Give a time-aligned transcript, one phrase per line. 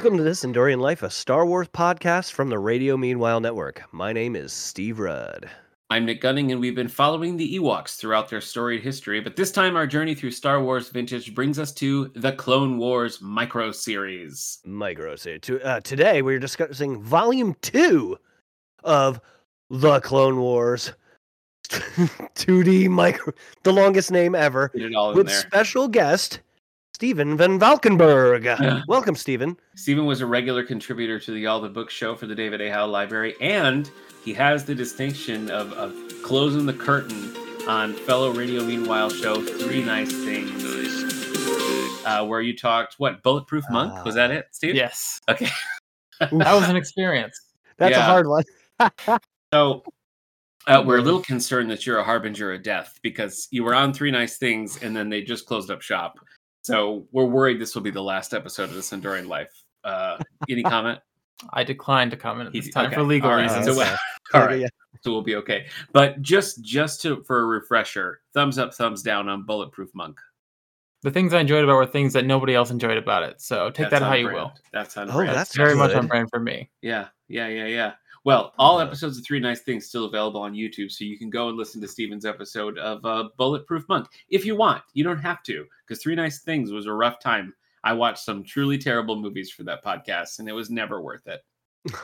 [0.00, 3.82] Welcome to this Endorian Life, a Star Wars podcast from the Radio Meanwhile Network.
[3.92, 5.50] My name is Steve Rudd.
[5.90, 9.20] I'm Nick Gunning, and we've been following the Ewoks throughout their storied history.
[9.20, 13.20] But this time, our journey through Star Wars vintage brings us to the Clone Wars
[13.20, 14.60] micro series.
[14.64, 15.42] Micro series.
[15.42, 18.16] To, uh, today, we're discussing Volume 2
[18.84, 19.20] of
[19.68, 20.94] The Clone Wars.
[21.68, 25.36] 2D micro, the longest name ever, it all in with there.
[25.36, 26.40] special guest
[27.00, 28.84] Stephen VanValkenburg.
[28.86, 29.56] Welcome, Stephen.
[29.74, 32.70] Stephen was a regular contributor to the All the Book Show for the David A.
[32.70, 33.90] Howe Library, and
[34.22, 37.34] he has the distinction of, of closing the curtain
[37.66, 40.62] on fellow Radio Meanwhile show Three Nice Things,
[42.04, 44.74] uh, where you talked what Bulletproof Monk was that it, Steve?
[44.74, 45.48] Yes, Okay.
[46.20, 47.34] that was an experience.
[47.78, 48.44] That's a hard one.
[49.54, 49.82] So
[50.66, 53.94] uh, we're a little concerned that you're a harbinger of death because you were on
[53.94, 56.18] Three Nice Things and then they just closed up shop.
[56.62, 59.62] So we're worried this will be the last episode of this Endorian Life.
[59.84, 60.98] Uh, any comment?
[61.52, 63.76] I declined to comment at He- this time okay, for legal all right, reasons.
[63.76, 63.96] so Okay.
[64.34, 64.68] All yeah.
[65.00, 65.66] so we'll be okay.
[65.92, 70.20] But just just to for a refresher, thumbs up, thumbs down on Bulletproof Monk.
[71.02, 73.40] the things I enjoyed about were things that nobody else enjoyed about it.
[73.40, 74.38] So take That's that how on you brand.
[74.38, 74.52] will.
[74.72, 75.34] That's on Oh, brand.
[75.36, 76.70] that's Very much on brand for me.
[76.82, 77.92] Yeah, yeah, yeah, yeah.
[78.24, 81.48] Well, all episodes of Three Nice Things still available on YouTube, so you can go
[81.48, 84.82] and listen to Steven's episode of uh, Bulletproof Monk if you want.
[84.92, 87.54] You don't have to, because Three Nice Things was a rough time.
[87.82, 91.40] I watched some truly terrible movies for that podcast, and it was never worth it.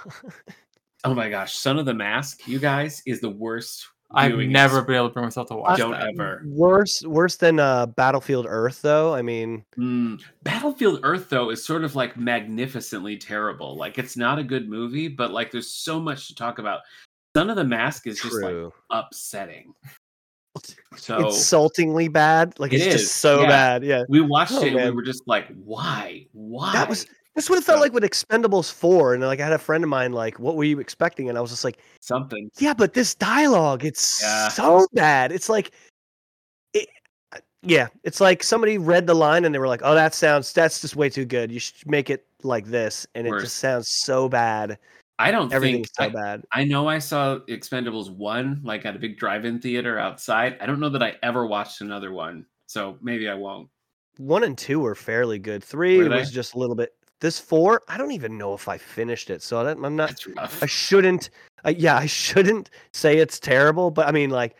[1.05, 3.87] Oh my gosh, Son of the Mask, you guys, is the worst.
[4.12, 6.08] I've never ex- been able to bring myself to watch don't that.
[6.14, 6.42] ever.
[6.47, 9.14] worse, worse than uh, Battlefield Earth, though.
[9.14, 13.76] I mean, Mm, Battlefield Earth though is sort of like magnificently terrible.
[13.76, 16.81] Like it's not a good movie, but like there's so much to talk about.
[17.36, 18.56] Son of the Mask is just like
[18.91, 19.75] upsetting.
[20.97, 22.58] So Insultingly bad.
[22.58, 23.48] Like It it's is, just so yeah.
[23.48, 23.84] bad.
[23.84, 24.04] Yeah.
[24.08, 26.26] we watched Oh, it and we were just like, why?
[26.32, 26.72] Why?
[26.72, 29.14] That was that's what it felt So- like with Expendables 4.
[29.14, 31.28] And like I had a friend of mine, like, what were you expecting?
[31.28, 32.50] And I was just like, something.
[32.58, 34.48] yeah, but this dialogue, it's Yeah.
[34.48, 35.30] so bad.
[35.30, 35.70] It's like
[36.72, 36.88] it
[37.32, 40.52] uh, yeah, it's like somebody read the line and they were like, "Oh, that sounds
[40.52, 41.52] that's just way too good.
[41.52, 44.78] You should make it like this." And it just sounds so bad.
[45.19, 46.44] I don't Everything's think so I, bad.
[46.52, 50.58] I know I saw Expendables one like at a big drive-in theater outside.
[50.60, 53.69] I don't know that I ever watched another one, so maybe I won't.
[54.19, 55.64] One and two were fairly good.
[55.64, 56.34] Three Were was they?
[56.34, 56.92] just a little bit.
[57.21, 59.43] This four, I don't even know if I finished it.
[59.43, 61.31] So that, I'm not I shouldn't.
[61.65, 64.56] Uh, yeah, I shouldn't say it's terrible, but I mean, like,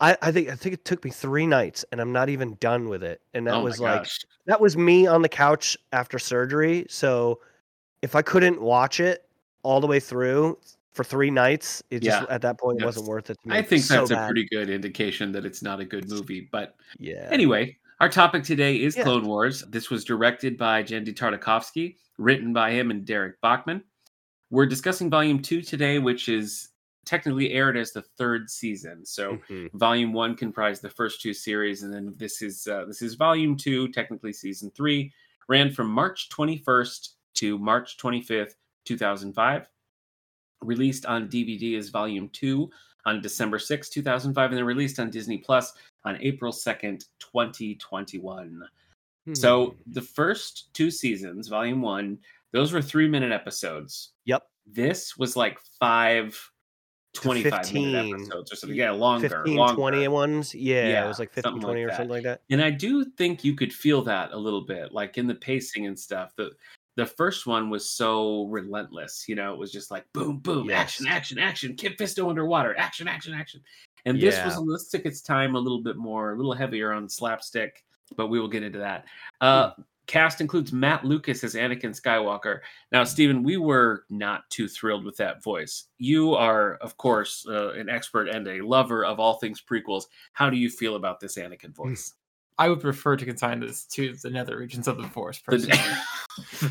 [0.00, 2.88] I, I think I think it took me three nights, and I'm not even done
[2.88, 3.22] with it.
[3.32, 4.18] And that oh was like gosh.
[4.46, 6.86] that was me on the couch after surgery.
[6.88, 7.40] So
[8.02, 9.24] if I couldn't watch it
[9.62, 10.58] all the way through
[10.92, 13.56] for three nights, it just at that point that's- wasn't worth it to me.
[13.56, 16.48] I think so that's a pretty good indication that it's not a good movie.
[16.52, 17.28] But yeah.
[17.30, 19.04] anyway, our topic today is Yeah.
[19.04, 19.62] Clone Wars.
[19.68, 23.82] This was directed by Genndy Tartakovsky, written by him and Darrick Bachman.
[24.50, 26.70] We're discussing Volume Two today, which is
[27.04, 29.04] technically aired as the third season.
[29.04, 29.70] So Mhm.
[29.74, 33.56] volume one comprised the first two series and then this is uh, this is volume
[33.56, 35.12] two technically season three
[35.46, 38.54] ran from march 21st to march 25th
[38.86, 39.68] 2005
[40.62, 42.70] released on dvd as volume two
[43.06, 45.72] on december 6th 2005 and then released on disney plus
[46.04, 48.62] on april 2nd 2021
[49.32, 49.92] so Hmm.
[49.92, 52.18] the first two seasons volume one
[52.52, 54.42] those were three minute episodes Yep.
[54.66, 56.38] this was like five
[57.14, 59.74] 25 minute episodes or something yeah longer 15, longer.
[59.76, 60.52] 20 ones.
[60.52, 62.40] Yeah, Yeah, it was like 15, something 20 like or something like that.
[62.50, 65.86] And I do think you could feel that a little bit, like in the pacing
[65.86, 66.32] and stuff.
[66.36, 66.50] The
[66.96, 71.06] the first one was so relentless, you know, it was just like boom, boom, action,
[71.06, 71.14] Yes.
[71.16, 73.60] action, action, Kit Fisto underwater, action, action, action.
[74.04, 74.64] And this was Yeah.
[74.72, 77.84] this took its time a little bit more, a little heavier on slapstick,
[78.16, 79.06] but we will get into that.
[79.40, 79.82] Uh Hmm.
[80.06, 82.60] cast includes Mat Lucas as Anakin Skywalker.
[82.92, 85.88] Now, Stephen, we were not too thrilled with that voice.
[85.96, 90.04] You are, of course, uh, an expert and a lover of all things prequels.
[90.34, 92.12] How do you feel about this Anakin voice?
[92.58, 95.40] I would prefer to consign this to the nether regions of the force.
[95.40, 95.78] Personally.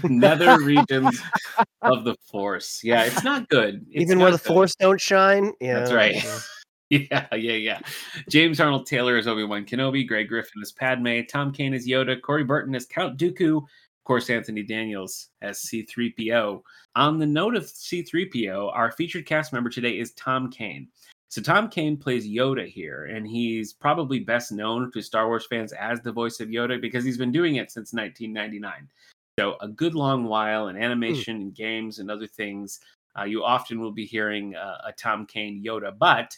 [0.01, 1.21] the nether regions
[1.81, 2.81] of the force.
[2.83, 3.85] Yeah, it's not good.
[3.91, 4.47] It's Even where the good.
[4.47, 5.51] force don't shine.
[5.59, 6.15] Yeah, That's right.
[6.23, 6.39] yeah.
[6.89, 7.79] Yeah, yeah, yeah.
[8.29, 12.21] James Arnold Taylor is Obi Wan Kenobi, Grey Griffin is Padme, Tom Kane is Yoda,
[12.21, 16.61] Corey Burton is Count Dooku, of course, Anthony Daniels as C3PO.
[16.95, 20.87] On the note of C3PO, our featured cast member today is Tom Kane.
[21.33, 25.73] So Tom Kane plays Yoda here, and he's probably best known to Star Wars fans
[25.73, 28.87] as the voice of Yoda because he's been doing it since 1999.
[29.39, 32.81] So a good long while in animation and games and other things.
[33.17, 36.37] Uh, you often will be hearing uh, a Tom Kane Yoda, but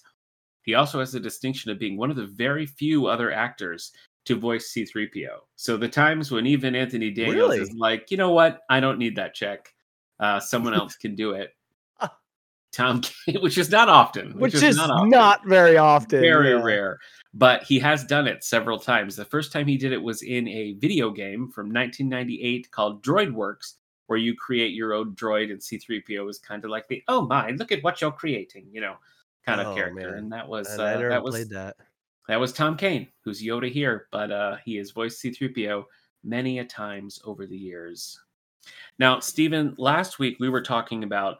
[0.62, 3.92] he also has the distinction of being one of the very few other actors
[4.24, 5.40] to voice C3PO.
[5.58, 7.60] So the times when even Anthony Daniels Really?
[7.60, 9.74] is like, you know what, I don't need that check.
[10.22, 11.54] Uh, someone else can do it.
[12.76, 16.20] Tom, Kane, which is not often, which, is not not, often very often.
[16.20, 16.62] very yeah.
[16.62, 17.00] rare.
[17.34, 19.16] But he has done it several times.
[19.16, 23.32] The first time he did it was in a video game from 1998 called Droid
[23.32, 23.76] Works,
[24.08, 27.52] where you create your own droid, and C3PO is kind of like the oh my,
[27.52, 28.96] look at what you're creating, you know,
[29.46, 30.10] kind of Oh, character.
[30.12, 30.18] man.
[30.20, 31.78] And that was And uh, I never that was played that.
[32.28, 35.84] that was Tom Kane, who's Yoda here, but uh, he has voiced C3PO
[36.24, 38.20] many a times over the years.
[39.00, 41.38] Now, Stephen, last week we were talking about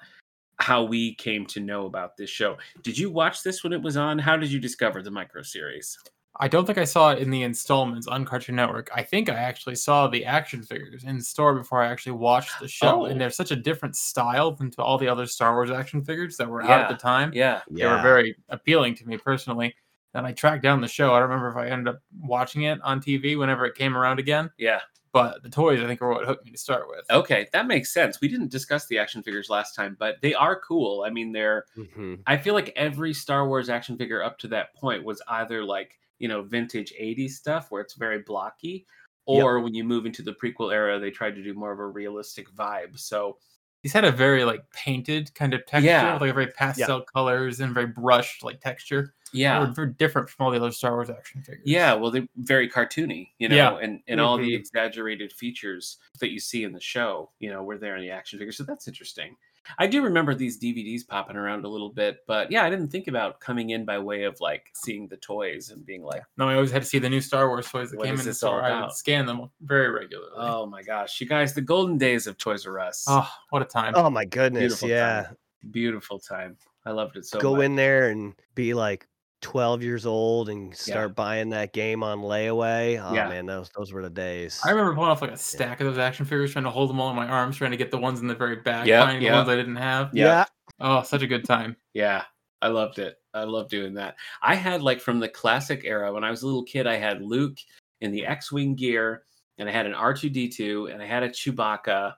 [0.58, 2.58] how we came to know about this show.
[2.84, 4.20] Did you watch this when it was on?
[4.20, 5.98] How did you discover the micro series?
[6.38, 8.90] I don't think I saw it in the installments on Cartoon Network.
[8.94, 12.68] I think I actually saw the action figures in store before I actually watched the
[12.68, 13.04] show.
[13.04, 13.06] Oh.
[13.06, 16.36] And they're such a different style than to all the other Star Wars action figures
[16.38, 17.32] that were out at the time.
[17.34, 17.62] Yeah.
[17.72, 19.76] They were very appealing to me personally.
[20.14, 21.14] And I tracked down the show.
[21.14, 24.20] I don't remember if I ended up watching it on TV whenever it came around
[24.20, 24.50] again.
[24.58, 24.80] Yeah.
[25.16, 27.10] But the toys, I think, are what hooked me to start with.
[27.10, 28.20] Okay, that makes sense.
[28.22, 31.04] We didn't discuss the action figures last time, but they are cool.
[31.08, 32.22] I mean, they're Mhm.
[32.28, 35.98] I feel like every Star Wars action figure up to that point was either like,
[36.20, 38.86] you know, vintage 80s stuff where it's very blocky,
[39.28, 39.46] Yep.
[39.46, 41.88] or when you move into the prequel era, they tried to do more of a
[41.88, 43.00] realistic vibe.
[43.00, 43.40] So,
[43.84, 46.18] These had a very like painted kind of texture, Yeah.
[46.18, 49.15] like a very pastel colors and very brushed like texture.
[49.34, 49.60] They yeah.
[49.60, 51.64] were very different from all the other Star Wars action figures.
[51.66, 53.78] Yeah, well, they're very cartoony, you know, Yeah.
[53.82, 57.78] and, and all the exaggerated features that you see in the show, you know, were
[57.78, 58.58] there in the action figures.
[58.58, 59.36] So that's interesting.
[59.80, 63.08] I do remember these DVDs popping around a little bit, but yeah, I didn't think
[63.08, 66.54] about coming in by way of like seeing the toys and being like, No, I
[66.54, 68.62] always had to see the new Star Wars toys that came in the store.
[68.62, 70.30] I would scan them very regularly.
[70.36, 73.06] oh my gosh, you guys, the golden days of Toys R Us.
[73.10, 73.94] Oh, what a time!
[73.96, 75.24] Oh my goodness, Beautiful yeah.
[75.24, 75.38] time.
[75.72, 76.58] Beautiful time.
[76.86, 77.66] I loved it so Go much.
[77.66, 79.08] in there and be like
[79.46, 83.00] 12 years old and start buying that game on layaway.
[83.00, 83.30] Oh Yeah.
[83.30, 84.60] man, those those were the days.
[84.66, 87.00] I remember pulling off like a stack of those action figures, trying to hold them
[87.00, 89.22] all in my arms, trying to get the ones in the very back, Yeah, finding
[89.22, 89.32] yeah.
[89.32, 90.10] the ones I didn't have.
[90.14, 90.46] Yeah.
[90.80, 91.76] Oh, such a good time.
[91.94, 92.24] Yeah,
[92.64, 93.18] I loved it.
[93.36, 94.16] I love doing that.
[94.42, 97.22] I had like from the classic era when I was a little kid, I had
[97.22, 97.58] Luke
[98.02, 99.24] in the X-wing gear,
[99.60, 102.14] and I had an R2D2, and I had a Chewbacca,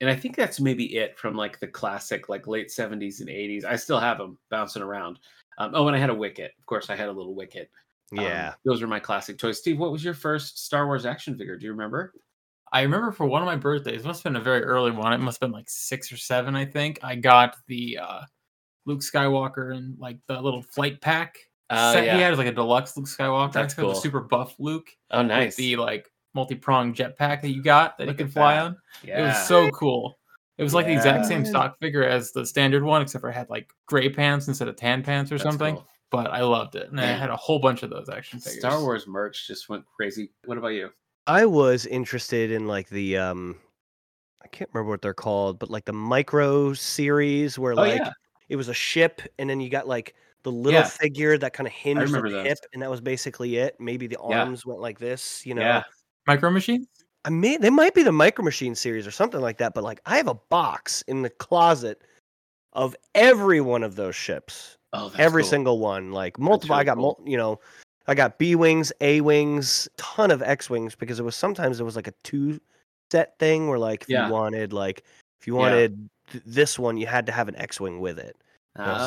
[0.00, 3.64] and I think that's maybe it from like the classic, like late '70s and '80s.
[3.64, 5.18] I still have them bouncing around.
[5.58, 6.52] Um, oh, and I had a Wicket.
[6.58, 7.70] Of course, I had a little Wicket.
[8.16, 8.54] Um, yeah.
[8.64, 9.58] those were my classic toys.
[9.58, 11.56] Steve, what was your first Star Wars action figure?
[11.56, 12.12] Do you remember?
[12.72, 15.12] I remember for one of my birthdays, It must have been a very early one.
[15.12, 16.98] It must have been like six or seven, I think.
[17.02, 18.20] I got the uh,
[18.86, 21.36] Luke Skywalker and like the little flight pack.
[21.70, 22.16] Oh, set yeah.
[22.16, 23.52] He had like a deluxe Luke Skywalker.
[23.52, 24.00] That's I got the cool.
[24.00, 24.88] super buff Luke.
[25.10, 25.56] Oh, with nice.
[25.56, 28.64] The like multi-pronged jetpack that you got that Look you at could fly that.
[28.66, 28.76] on.
[29.04, 29.20] yeah.
[29.20, 30.18] It was so cool.
[30.58, 33.34] It was like the exact same stock figure as the standard one, except for it
[33.34, 35.74] had like gray pants instead of tan pants or That's something.
[35.76, 35.86] cool.
[36.10, 38.60] But I loved it, and I had a whole bunch of those action figures.
[38.60, 40.30] Star Wars merch just went crazy.
[40.44, 40.90] What about you?
[41.26, 43.56] I was interested in like the um
[44.42, 48.12] I can't remember what they're called, but like the micro series where Oh, like yeah.
[48.48, 50.14] it was a ship and then you got like
[50.44, 50.86] the little Yeah.
[50.86, 52.46] figure that kind of hinged at the those.
[52.46, 53.74] hip and that was basically it.
[53.80, 54.42] Maybe the Yeah.
[54.44, 55.62] arms went like this, you know.
[55.62, 55.82] Yeah.
[56.28, 56.86] Micro Machine.
[57.26, 60.00] I may they might be the Micro Machine series or something like that, but like
[60.06, 62.00] I have a box in the closet
[62.72, 64.78] of every one of those ships.
[64.92, 65.50] Oh, every cool.
[65.50, 66.74] single one, like multiple.
[66.74, 67.16] I really got, cool.
[67.18, 67.58] mul- you know,
[68.06, 71.84] I got B wings, A wings, ton of X wings because it was sometimes it
[71.84, 72.60] was like a two
[73.10, 74.28] set thing where like if Yeah.
[74.28, 75.02] you wanted like
[75.40, 75.60] if you Yeah.
[75.60, 78.36] wanted th- this one, you had to have an X wing with it.
[78.76, 79.00] I like,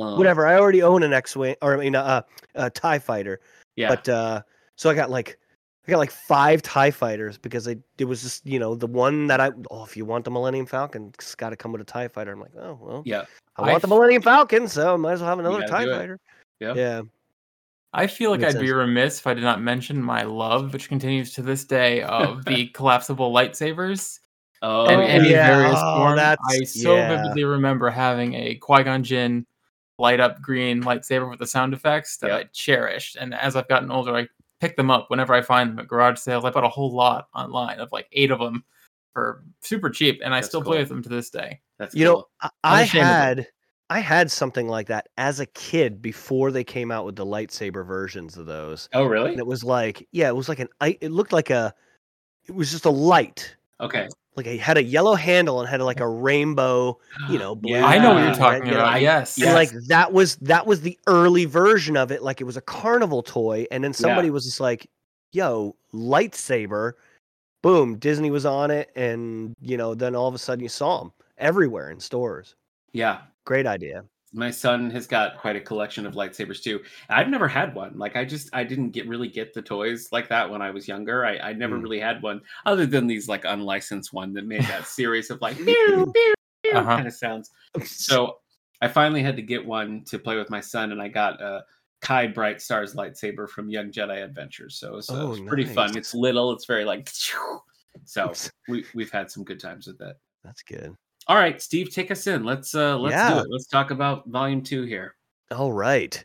[0.00, 0.44] Oh, Whatever.
[0.46, 2.22] I already own an X wing, or I mean, uh,
[2.56, 3.38] a Tie Fighter,
[3.76, 3.90] Yeah.
[3.90, 4.42] but uh,
[4.76, 5.38] so I got like.
[5.86, 9.26] I got like five Tie Fighters because I it was just you know the one
[9.26, 11.84] that I oh if you want the Millennium Falcon it's got to come with a
[11.84, 13.24] Tie Fighter I'm like oh well yeah.
[13.56, 15.84] I I want the Millennium Falcon so I might as well have another Tie.
[15.86, 16.20] Fighter
[16.60, 16.74] Yeah.
[16.74, 17.02] yeah
[17.92, 20.88] I feel like Makes I'd be remiss if I did not mention my love, which
[20.88, 24.18] continues to this day, of the collapsible lightsabers.
[24.62, 25.46] Oh, in Oh, any yeah.
[25.46, 26.18] various Oh, form.
[26.18, 27.16] I so yeah.
[27.16, 29.46] vividly remember having a Qui Gon Jinn
[30.00, 32.40] light up green lightsaber with the sound effects that Yep.
[32.40, 33.14] I cherished.
[33.14, 34.26] And as I've gotten older, I
[34.60, 36.44] pick them up whenever I find them at garage sales.
[36.44, 38.64] I bought a whole lot online of like eight of them
[39.12, 40.72] for super cheap, and I That's still cool.
[40.72, 41.60] play with them to this day.
[41.78, 42.24] that's You know.
[42.40, 43.46] I, I had
[43.90, 47.86] I had something like that as a kid before they came out with the lightsaber
[47.86, 48.88] versions of those.
[48.92, 49.30] Oh, really?
[49.30, 51.74] And it was like, yeah, it was like an it looked like a
[52.46, 53.56] it was just a light.
[53.80, 54.08] Okay.
[54.36, 56.98] Like it had a yellow handle and had like a rainbow,
[57.30, 57.72] you know, blue.
[57.72, 57.86] Yeah.
[57.86, 58.94] I know what you're talking you know, about.
[58.94, 59.38] I- yes.
[59.40, 62.22] Like that was that was the early version of it.
[62.22, 64.88] Like it was a carnival toy, and then somebody was just like,
[65.32, 66.92] "Yo, lightsaber!"
[67.62, 70.98] Boom, Disney was on it, and you know, then all of a sudden you saw
[70.98, 72.56] them everywhere in stores.
[72.92, 73.20] Yeah.
[73.44, 74.04] Great idea.
[74.36, 76.80] My son has got quite a collection of lightsabers too.
[77.08, 77.96] I've never had one.
[77.96, 80.88] Like I just I didn't get really get the toys like that when I was
[80.88, 81.24] younger.
[81.24, 81.82] I, I never Mm.
[81.82, 85.56] really had one other than these like unlicensed one that made that series of like
[85.56, 85.64] pew,
[86.12, 86.12] pew,
[86.64, 86.96] pew Uh-huh.
[86.96, 87.50] kind of sounds.
[87.84, 88.38] So
[88.82, 91.64] I finally had to get one to play with my son, and I got a
[92.02, 94.74] Kai Brightstar's lightsaber from Young Jedi Adventures.
[94.76, 95.96] So it was, uh, Oh, it was pretty fun.
[95.96, 96.52] It's little.
[96.52, 97.08] It's very like.
[98.04, 98.32] So
[98.68, 100.16] we we've had some good times with that.
[100.42, 100.94] That's good.
[101.26, 102.44] All right, Steve, take us in.
[102.44, 103.46] Let's uh let's do it.
[103.50, 105.14] Let's talk about volume two here.
[105.50, 106.22] All right.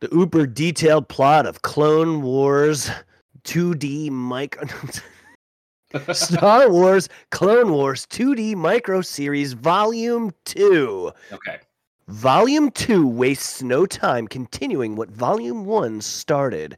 [0.00, 2.90] The uber detailed plot of Clone Wars
[3.44, 4.68] 2D micro
[6.12, 11.12] Star Wars Clone Wars 2D micro series volume 2.
[11.32, 11.58] okay.
[12.08, 16.76] Volume 2 wastes no time continuing what Volume 1 started.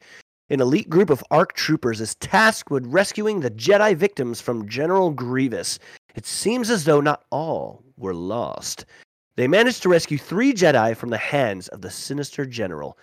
[0.50, 5.10] An elite group of ARC troopers is tasked with rescuing the Jedi victims from General
[5.10, 5.78] Grievous.
[6.14, 8.84] It seems as though not all were lost.
[9.36, 12.96] They managed to rescue three Jedi from the hands of the sinister general.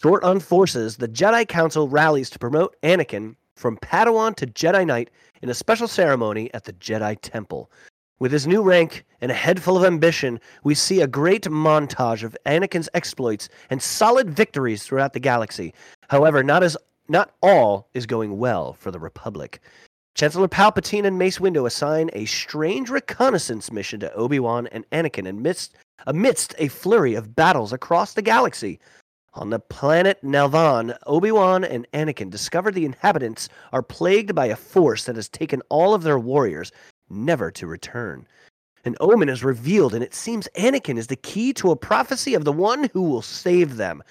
[0.00, 5.10] Short on forces, the Jedi Council rallies to promote Anakin from Padawan to Jedi Knight
[5.42, 7.70] in a special ceremony at the Jedi Temple.
[8.20, 12.22] With his new rank and a head full of ambition, we see a great montage
[12.22, 15.74] of Anakin's exploits and solid victories throughout the galaxy.
[16.08, 16.76] However, not as
[17.08, 19.60] not all is going well for the Republic.
[20.14, 25.74] Chancellor Palpatine and Mace Windu assign a strange reconnaissance mission to Obi-Wan and Anakin amidst
[26.06, 28.78] amidst a flurry of battles across the galaxy.
[29.34, 35.04] On the planet Nelvaan, Obi-Wan and Anakin discover the inhabitants are plagued by a force
[35.04, 36.70] that has taken all of their warriors,
[37.08, 38.26] never to return.
[38.84, 42.44] An omen is revealed, and it seems Anakin is the key to a prophecy of
[42.44, 44.02] the one who will save them.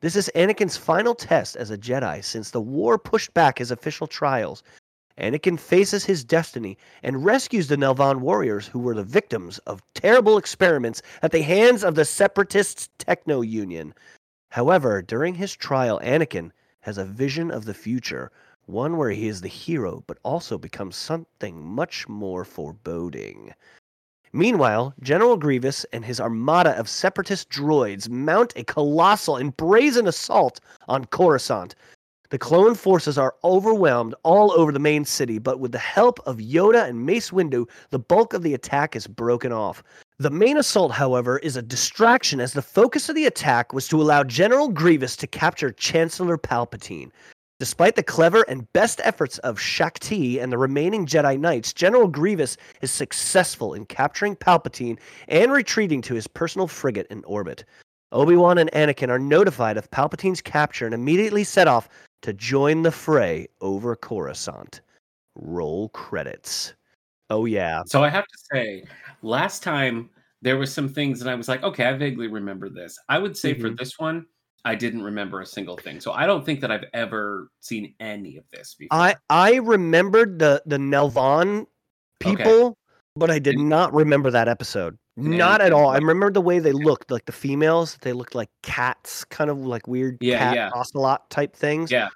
[0.00, 4.06] This is Anakin's final test as a Jedi since the war pushed back his official
[4.06, 4.62] trials.
[5.18, 10.38] Anakin faces his destiny and rescues the Nelvaan warriors who were the victims of terrible
[10.38, 13.94] experiments at the hands of the separatists' Techno Union.
[14.50, 16.50] However, during his trial, Anakin
[16.80, 18.30] has a vision of the future,
[18.66, 23.54] one where he is the hero but also becomes something much more foreboding.
[24.32, 30.58] Meanwhile, General Grievous and his armada of separatist droids mount a colossal and brazen assault
[30.88, 31.74] on Coruscant.
[32.32, 36.38] The clone forces are overwhelmed all over the main city, but with the help of
[36.38, 39.82] Yoda and Mace Windu, the bulk of the attack is broken off.
[40.16, 44.00] The main assault, however, is a distraction as the focus of the attack was to
[44.00, 47.10] allow General Grievous to capture Chancellor Palpatine.
[47.60, 52.08] Despite the clever and best efforts of Shaak Ti and the remaining Jedi Knights, General
[52.08, 54.98] Grievous is successful in capturing Palpatine
[55.28, 57.66] and retreating to his personal frigate in orbit.
[58.10, 61.90] Obi-Wan and Anakin are notified of Palpatine's capture and immediately set off
[62.22, 64.80] to join the fray over Coruscant.
[65.34, 66.74] Roll credits.
[67.30, 67.82] Oh yeah.
[67.86, 68.84] So I have to say,
[69.22, 70.10] last time
[70.42, 72.98] there was some things that I was like, okay, I vaguely remember this.
[73.08, 73.78] I would say for Mhm.
[73.78, 74.26] this one,
[74.64, 76.00] I didn't remember a single thing.
[76.00, 78.98] So I don't think that I've ever seen any of this before.
[78.98, 81.66] I I remembered the the Nelvaan
[82.24, 82.44] Okay.
[82.44, 82.76] people,
[83.16, 84.96] but I did not remember that episode.
[85.16, 85.90] Not at all.
[85.90, 87.98] I remember the way they looked, like the females.
[88.00, 90.70] They looked like cats, kind of like weird Yeah, cat yeah.
[90.74, 91.90] ocelot type things.
[91.90, 92.08] yeah,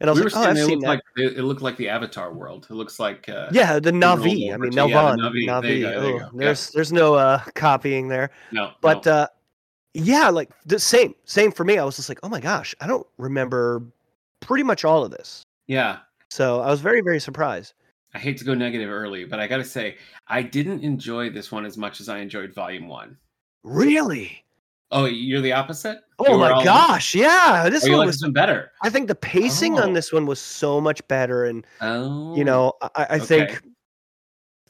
[0.00, 0.82] And I was we like, oh, I've it seen looked
[1.16, 1.24] that.
[1.26, 2.66] like it, looked like the Avatar world.
[2.70, 4.52] It looks like uh, yeah, the Navi.
[4.52, 5.16] I mean, to- yeah, the Nelvaan.
[5.18, 5.46] Navi.
[5.46, 5.62] Navi.
[5.62, 6.24] There you go, there you oh, go.
[6.24, 6.30] Yeah.
[6.46, 8.30] There's there's no uh, copying there.
[8.50, 9.12] no, But no.
[9.12, 9.26] uh,
[9.94, 11.78] yeah, like the same same for me.
[11.78, 13.82] I was just like, oh my gosh, I don't remember
[14.40, 15.42] pretty much all of this.
[15.68, 15.98] yeah,
[16.30, 17.74] So I was very very surprised.
[18.14, 19.96] I hate to go negative early, but I got to say,
[20.28, 23.16] I didn't enjoy this one as much as I enjoyed Volume One.
[23.64, 24.44] Really?
[24.90, 25.98] Oh, you're the opposite.
[26.18, 27.68] Oh You my gosh, yeah.
[27.68, 28.72] This Oh, one was better.
[28.82, 29.82] I think the pacing Oh.
[29.82, 33.24] on this one was so much better, and Oh, you know, I, I okay.
[33.26, 33.62] think,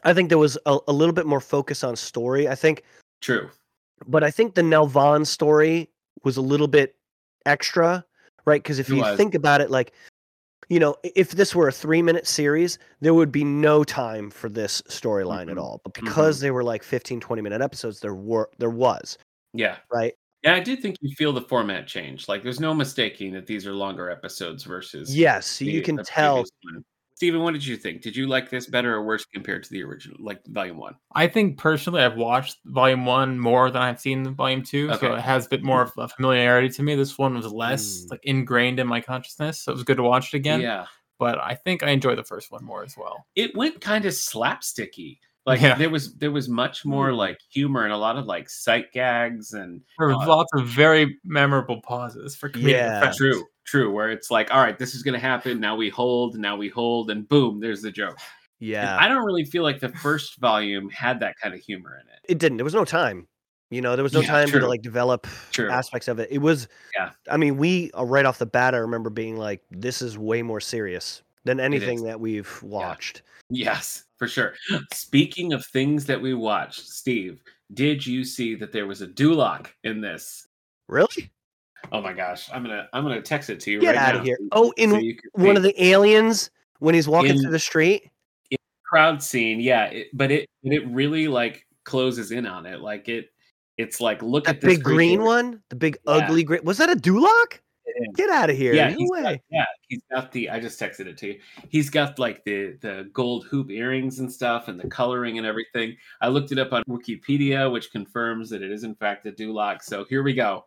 [0.03, 2.49] I think there was a, a little bit more focus on story.
[2.49, 2.83] I think,
[3.21, 3.49] true.
[4.09, 5.89] but I think the Nelvaan story
[6.25, 6.97] was a little bit
[7.47, 8.05] extra,
[8.45, 8.61] right?
[8.61, 9.17] Because if It you was.
[9.17, 9.93] think about it, like,
[10.69, 14.83] you know, if this were a three-minute series, there would be no time for this
[14.83, 15.63] storyline at Mhm.
[15.63, 15.81] all.
[15.85, 19.17] But because they were like 15, 20-minute episodes, there were there was
[19.55, 19.79] Yeah.
[19.93, 20.15] right.
[20.45, 22.29] Yeah, I did think you feel the format change.
[22.29, 25.17] Like, there's no mistaking that these are longer episodes versus.
[25.17, 26.45] Yes, so the- you can tell.
[27.19, 27.39] Previous one.
[27.39, 28.03] Steven, what did you think?
[28.03, 30.95] Did you like this better or worse compared to the original, like Volume One?
[31.15, 35.07] I think personally, I've watched Volume One more than I've seen Volume Two, Okay.
[35.07, 36.95] so it has a bit more of a familiarity to me.
[36.95, 38.11] This one was less Mm.
[38.13, 40.61] like ingrained in my consciousness, so it was good to watch it again.
[40.61, 40.87] Yeah,
[41.19, 43.27] But I think I enjoy the first one more as well.
[43.35, 45.19] it went kind of slapsticky.
[45.47, 45.77] Like Yeah.
[45.77, 49.55] there was there was much more like humor and a lot of like sight gags
[49.55, 53.13] and There were Uh, lots of very memorable pauses for comedic Yeah.
[53.17, 53.93] true, true.
[53.93, 55.61] Where it's like, all right, this is gonna happen.
[55.61, 56.39] Now we hold.
[56.39, 58.19] Now we hold, and boom, there's the joke.
[58.61, 62.01] And Yeah, I don't really feel like the first volume had that kind of humor
[62.01, 62.21] in it.
[62.29, 62.57] it didn't.
[62.59, 63.29] There was no time.
[63.71, 65.71] You know, there was no Yeah, time to like develop True.
[65.71, 66.29] aspects of it.
[66.31, 67.11] It was, Yeah.
[67.31, 70.43] I mean, we uh, right off the bat, I remember being like, "This is way
[70.43, 74.55] more serious than anything that we've watched." Yes, for sure.
[74.95, 77.43] Speaking of things that we watched, Steve,
[77.75, 80.49] did you see that there was a Dulok in this?
[80.89, 81.31] Really?
[81.93, 84.21] Oh my gosh, I'm gonna I'm gonna text it to you Get right out now.
[84.21, 84.39] of here!
[84.53, 85.01] Oh, in so
[85.43, 88.11] one of the aliens when he's walking In- through the street.
[88.85, 92.81] crowd scene, yeah, it, but it it really like closes in on it.
[92.81, 93.31] Like it,
[93.77, 96.13] it's like look That at this big green one, the big Yeah.
[96.15, 96.61] ugly green.
[96.65, 97.61] Was that a Dulok?
[98.15, 98.75] Get out of here!
[98.75, 99.23] Yeah, no way.
[99.23, 100.51] got, yeah, he's got the.
[100.51, 101.41] I just texted it to you.
[101.69, 105.97] He's got like the the gold hoop earrings and stuff, and the coloring and everything.
[106.21, 109.83] I looked it up on Wikipedia, which confirms that it is in fact a Dulok.
[109.83, 110.67] So here we go.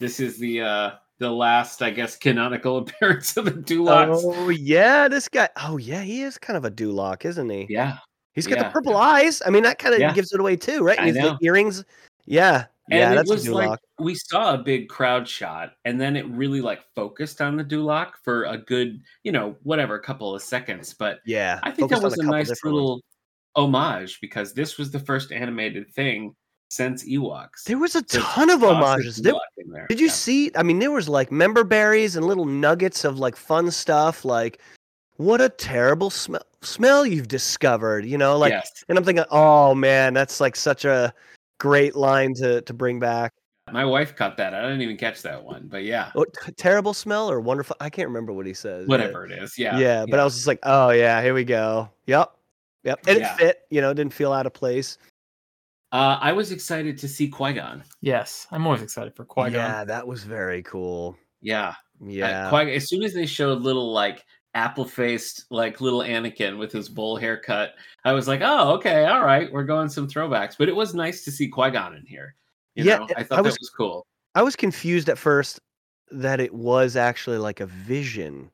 [0.00, 4.20] This is the uh the last, I guess, canonical appearance of the Duloks.
[4.24, 5.48] Oh yeah, this guy.
[5.62, 7.66] Oh yeah, he is kind of a Dulok, isn't he?
[7.68, 7.98] Yeah,
[8.32, 8.64] He's got yeah.
[8.64, 9.40] the purple eyes.
[9.46, 10.12] I mean, that kind of Yeah.
[10.12, 10.98] gives it away too, right?
[10.98, 11.36] I And know.
[11.40, 11.84] the earrings.
[12.26, 13.66] Yeah, yeah, and that's it was Dulok.
[13.68, 17.64] like we saw a big crowd shot, and then it really like focused on the
[17.64, 20.94] Dulok for a good, you know, whatever, couple of seconds.
[20.94, 23.00] But yeah, I think that was a couple nice little
[23.56, 26.34] homage because this was the first animated thing
[26.70, 27.62] since Ewoks.
[27.66, 29.18] There was a to ton of homages.
[29.18, 29.40] There, Dulok
[29.74, 29.86] there.
[29.88, 30.12] did you Yeah.
[30.12, 30.50] see?
[30.56, 34.24] I mean, there was like member berries and little nuggets of like fun stuff.
[34.24, 34.60] Like,
[35.16, 38.06] what a terrible smell smell you've discovered.
[38.06, 38.84] You know, like, yes.
[38.88, 41.12] and I'm thinking, oh man, that's like such a
[41.58, 43.32] great line to to bring back.
[43.72, 44.52] My wife caught that.
[44.54, 47.76] I didn't even catch that one, but yeah, Oh, t- terrible smell or wonderful?
[47.80, 48.86] I can't remember what he says.
[48.86, 49.58] but- whatever it is.
[49.58, 49.78] Yeah.
[49.78, 51.88] Yeah, but I was just like, oh yeah, here we go.
[52.06, 52.30] Yep,
[52.84, 53.32] yep, and Yeah.
[53.34, 53.60] it fit.
[53.70, 54.98] You know, didn't feel out of place.
[55.94, 57.82] Uh, I was excited to see Qui Gon.
[58.02, 59.52] Yes, I'm always excited for Qui Gon.
[59.52, 61.16] Yeah, that was very cool.
[61.40, 61.74] Yeah.
[62.04, 66.72] Yeah, Uh, as soon as they showed little like apple faced like little Anakin with
[66.72, 70.56] his bowl haircut, I was like, oh, okay, all right, we're going some throwbacks.
[70.58, 72.34] But it was nice to see Qui Gon in here.
[72.74, 74.06] You Yeah, know, and I I thought was- that was cool.
[74.34, 75.60] I was confused at first
[76.10, 78.50] that it was actually like a vision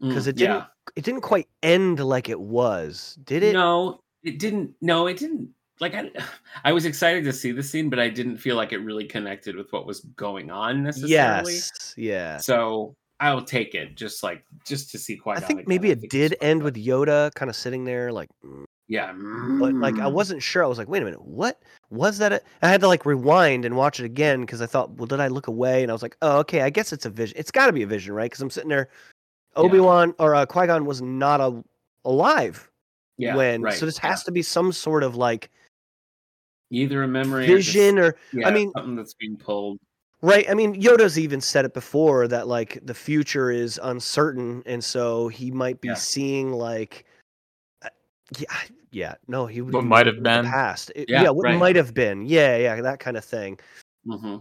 [0.00, 0.64] because Mm, it didn't.
[0.96, 3.52] It didn't quite end like it was, did it?
[3.52, 4.74] No, it didn't.
[4.80, 5.50] No, it didn't.
[5.80, 6.10] Like I,
[6.64, 9.56] I was excited to see the scene, but I didn't feel like it really connected
[9.56, 11.54] with what was going on necessarily.
[11.54, 12.36] yes, yeah.
[12.38, 15.64] So I'll take it, just like just to see Qui I think again.
[15.68, 19.12] maybe it think did end with Yoda kind of sitting there, like, mm, yeah,
[19.58, 20.62] but like I wasn't sure.
[20.62, 22.32] I was like, wait a minute, what was that?
[22.32, 25.20] a-" I had to like rewind and watch it again because I thought, well, did
[25.20, 25.82] I look away?
[25.82, 27.36] And I was like, oh, okay, I guess it's a vision.
[27.38, 28.30] It's got to be a vision, right?
[28.30, 28.90] Because I'm sitting there.
[29.56, 31.62] Obi Wan or uh, Qui Gon was not a,
[32.04, 32.70] alive
[33.16, 34.10] yeah, when, right, so this yeah.
[34.10, 35.50] has to be some sort of like
[36.74, 39.78] either a memory, or just- vision or yeah, I mean- something that's being pulled.
[40.22, 40.48] right.
[40.48, 45.28] I mean, Yoda's even said it before that like the future is uncertain, and so
[45.28, 45.94] he might be Yeah.
[45.94, 47.04] seeing like,
[47.82, 47.88] uh,
[48.38, 48.46] yeah,
[48.90, 50.44] yeah, no, he would What might have been.
[50.46, 50.90] past.
[50.94, 51.58] It- Yeah, yeah, what right.
[51.58, 52.24] might have been.
[52.26, 53.58] Yeah, yeah, that kind of thing.
[54.06, 54.36] hmm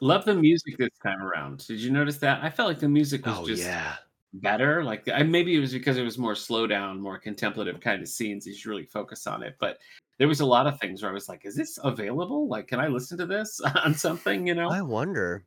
[0.00, 1.64] Love the music this time around.
[1.66, 2.42] Did you notice that?
[2.42, 3.94] I felt like the music was Oh just yeah.
[4.34, 4.82] better.
[4.82, 8.08] Like I, maybe it was because it was more slow down, more contemplative kind of
[8.08, 8.44] scenes.
[8.44, 9.54] You should really focus on it.
[9.60, 9.78] But
[10.18, 12.48] there was a lot of things where I was like, "Is this available?
[12.48, 14.68] Like, can I listen to this on something?" You know?
[14.70, 15.44] I wonder.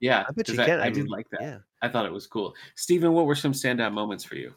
[0.00, 0.80] yeah, I bet 'cause you can.
[0.80, 1.40] I, I did mean, like that.
[1.42, 1.58] Yeah.
[1.82, 2.54] I thought it was cool.
[2.76, 4.52] Stephen, what were some standout moments for you?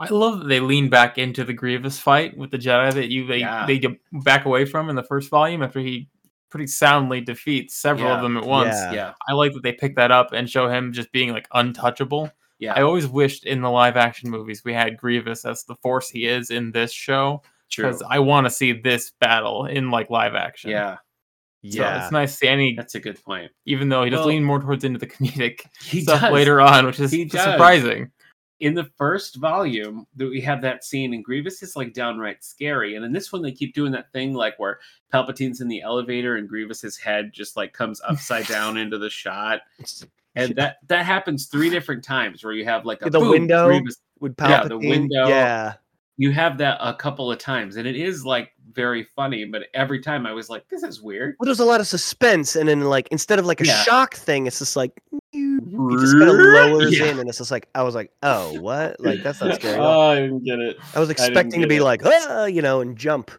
[0.00, 3.26] I love that they lean back into the Grievous fight with the Jedi that you
[3.26, 3.64] they Yeah.
[3.66, 3.92] they get
[4.24, 6.08] back away from in the first volume after he
[6.50, 8.16] pretty soundly defeats several Yeah.
[8.16, 8.74] of them at once.
[8.74, 8.92] Yeah.
[8.92, 12.30] Yeah, I like that they pick that up and show him just being like untouchable.
[12.60, 16.08] yeah, I always wished in the live action movies we had Grievous as the force
[16.10, 17.50] he is in this show true.
[17.76, 20.70] Because I want to see this battle in like live action.
[20.70, 20.96] Yeah,
[21.64, 22.02] So Yeah.
[22.04, 23.50] it's nice to see any, that's a good point.
[23.66, 25.60] even though he does Well, lean more towards into the comedic
[26.02, 26.32] stuff does.
[26.32, 28.10] later on, which is surprising.
[28.60, 32.94] in the first volume that we have that scene and Grievous is like downright scary.
[32.96, 34.78] And in this one they keep doing that thing like where
[35.12, 39.60] Palpatine's in the elevator and Grievous's head just like comes upside down into the shot.
[40.36, 43.66] And that that happens three different times where you have like a The boom, window.
[43.68, 45.28] Grievous- With Yeah, the window.
[45.28, 45.74] Yeah.
[46.16, 50.00] You have that a couple of times and it is like very funny, but every
[50.00, 51.36] time I was like, this is weird.
[51.38, 53.82] Well, there's a lot of suspense, and then like instead of like a Yeah.
[53.82, 54.90] shock thing, it's just like
[55.32, 57.06] he just kind of lowers Yeah.
[57.06, 58.98] in, and it's just like I was like, oh, what?
[59.00, 59.76] Like that's not scary.
[59.78, 60.76] Oh, I didn't get it.
[60.94, 61.82] I was didn't expecting to be it.
[61.84, 63.30] like, ah, you know, and jump.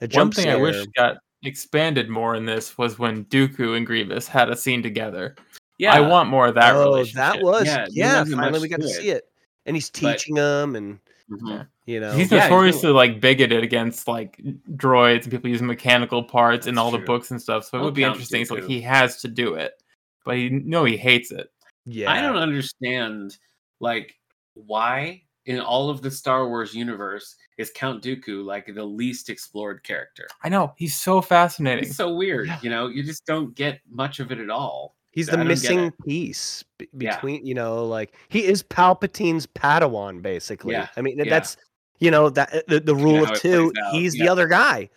[0.00, 3.86] A One jump thing I wish got expanded more in this was when Dooku and
[3.86, 5.36] Grievous had a scene together.
[5.78, 5.94] Yeah.
[5.94, 7.16] I want more of that oh, relationship.
[7.16, 8.24] that was Yeah, yeah.
[8.24, 8.94] finally, we got to to it.
[9.00, 9.24] see it,
[9.66, 10.98] and he's But- teaching them, and
[11.30, 11.66] Mhm.
[11.90, 14.40] You know, He's Yeah, he's notoriously like bigoted against like
[14.76, 17.64] droids and people using mechanical parts in That's all the books and stuff.
[17.64, 18.42] So it Don't would be interesting.
[18.42, 19.82] It's like he has to do it,
[20.24, 21.48] but he no, he hates it.
[21.84, 23.36] yeah, I don't understand
[23.80, 24.14] like
[24.54, 29.82] why in all of the Star Wars universe is Count Dooku like the least explored
[29.82, 30.26] character?
[30.44, 31.84] I know he's so fascinating.
[31.84, 32.58] It's so weird, Yeah.
[32.62, 32.88] you know.
[32.88, 34.96] You just don't get much of it at all.
[35.12, 37.16] He's the missing piece b- Yeah.
[37.16, 40.72] between, you know, like he is Palpatine's Padawan, basically.
[40.74, 41.24] Yeah, I mean, yeah.
[41.28, 41.56] that's
[42.00, 43.72] you know that uh, the, the rule how of two.
[43.72, 44.90] plays out, He's the other guy,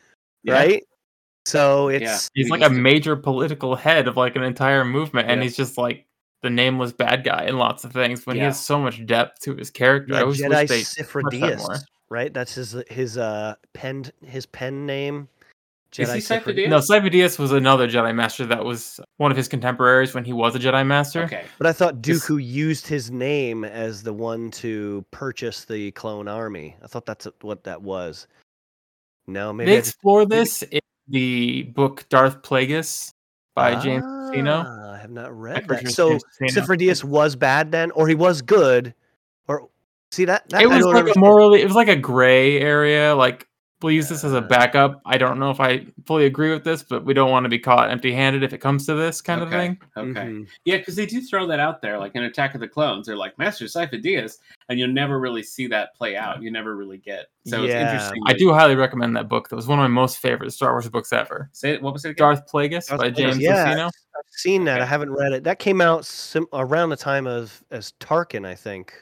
[0.44, 0.54] Yeah.
[0.54, 0.84] right?
[1.46, 1.98] So Yeah.
[2.16, 5.44] it's He's like a major political head of like an entire movement, and Yeah.
[5.44, 6.08] he's just like
[6.42, 8.26] the nameless bad guy in lots of things.
[8.26, 10.14] But he has so much depth to his character.
[10.14, 12.34] yeah, I always Jedi wish they touched that right?
[12.34, 15.28] That's his his uh pen his pen name.
[16.00, 16.70] Is he Sifri- Sifo-Dyas?
[16.70, 20.56] No, Cypher was another Jedi Master that was one of his contemporaries when he was
[20.56, 21.24] a Jedi Master.
[21.24, 21.46] Okay.
[21.58, 26.28] But I thought This- Dooku used his name as the one to purchase the clone
[26.28, 26.76] army.
[26.84, 28.28] I thought that's what that was.
[29.28, 33.14] No, maybe they I just- explore this in the book Darth Plagueis
[33.56, 34.64] by James Luceno.
[34.66, 35.90] Ah, I have not read that.
[35.90, 36.24] So it's
[36.56, 38.94] James was bad then, or he was good,
[39.48, 39.70] or
[40.12, 40.50] see that?
[40.50, 43.16] that It was like a morally, it was like a gray area.
[43.16, 43.48] Like
[43.84, 45.02] we'll use this as a backup.
[45.06, 47.60] I don't know if I fully agree with this, but we don't want to be
[47.60, 49.78] caught empty-handed if it comes to this kind of thing.
[49.98, 50.12] Okay.
[50.22, 50.48] Mhm.
[50.66, 53.06] Yeah, because they do throw that out there, like in Attack of the Clones.
[53.08, 54.38] They're like Master Sifo Dyas,
[54.70, 56.42] and you'll never really see that play out.
[56.42, 57.28] You never really get.
[57.46, 58.22] So it's interesting.
[58.26, 59.50] I that- do highly recommend that book.
[59.50, 61.50] That was one of my most favorite Star Wars books ever.
[61.52, 61.82] say it.
[61.82, 62.26] What was it again?
[62.26, 63.76] Darth Plagueis Darth by Plagueis, James yeah.
[63.76, 63.86] Luceno.
[63.88, 64.80] I've seen that.
[64.82, 65.44] I haven't read it.
[65.44, 68.94] That came out sim- around the time of as Tarkin, I think,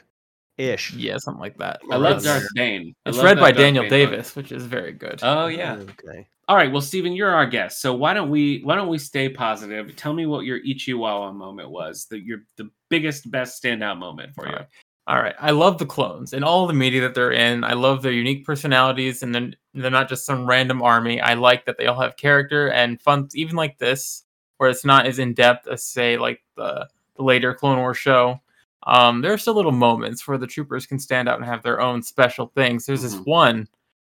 [0.61, 0.93] ish.
[0.93, 1.81] Yeah, something like that.
[1.91, 2.49] I love Darth there.
[2.55, 2.95] Bane.
[3.05, 4.11] I It's read by Darth Daniel Bane book.
[4.11, 5.19] Davis, which is very good.
[5.23, 5.73] Oh yeah.
[5.75, 6.27] Okay.
[6.47, 6.71] All right.
[6.71, 9.95] Well, Stephen, you're our guest, so why don't we why don't we stay positive?
[9.95, 12.05] Tell me what your Ichiwawa moment was.
[12.05, 14.57] The your the biggest, best standout moment for All you.
[14.57, 14.67] right.
[15.07, 15.35] All right.
[15.39, 17.63] I love the clones and all the media that they're in.
[17.63, 21.19] I love their unique personalities and then they're not just some random army.
[21.19, 24.23] I like that they all have character and fun, even like this,
[24.57, 28.39] where it's not as in depth as say like the, the later Clone Wars show.
[28.87, 31.79] Um, there are still little moments where the troopers can stand out and have their
[31.81, 32.85] own special things.
[32.85, 33.25] There's this Mhm.
[33.27, 33.67] one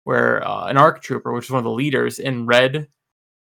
[0.04, 2.88] where uh, an ARC trooper, which is one of the leaders in red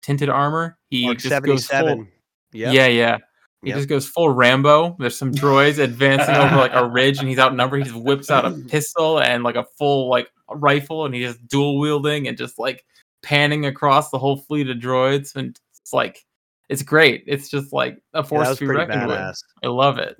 [0.02, 2.06] tinted armor, he Mark just goes full,
[2.52, 2.74] Yep.
[2.74, 3.18] yeah, yeah.
[3.62, 3.78] He Yep.
[3.78, 4.98] just goes full Rambo.
[5.00, 7.80] There's some droids advancing over like a ridge, and he's outnumbered.
[7.86, 11.48] He just whips out a pistol and like a full like rifle, and he's just
[11.48, 12.86] dual wielding and just like
[13.22, 15.36] panning across the whole fleet of droids.
[15.38, 16.26] And it's like
[16.68, 17.24] it's great.
[17.28, 19.18] It's just like a force was to be reckoned with.
[19.64, 20.18] I love it.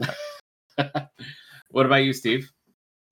[1.70, 2.52] What about you, Steve?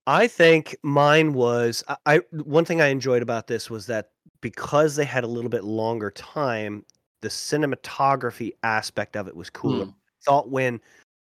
[0.08, 4.10] I think mine was I, one thing I enjoyed about this was that
[4.41, 6.86] because they had a little bit longer time,
[7.21, 9.86] the cinematography aspect of it was cooler.
[9.86, 9.91] Hmm.
[10.26, 10.82] Thought when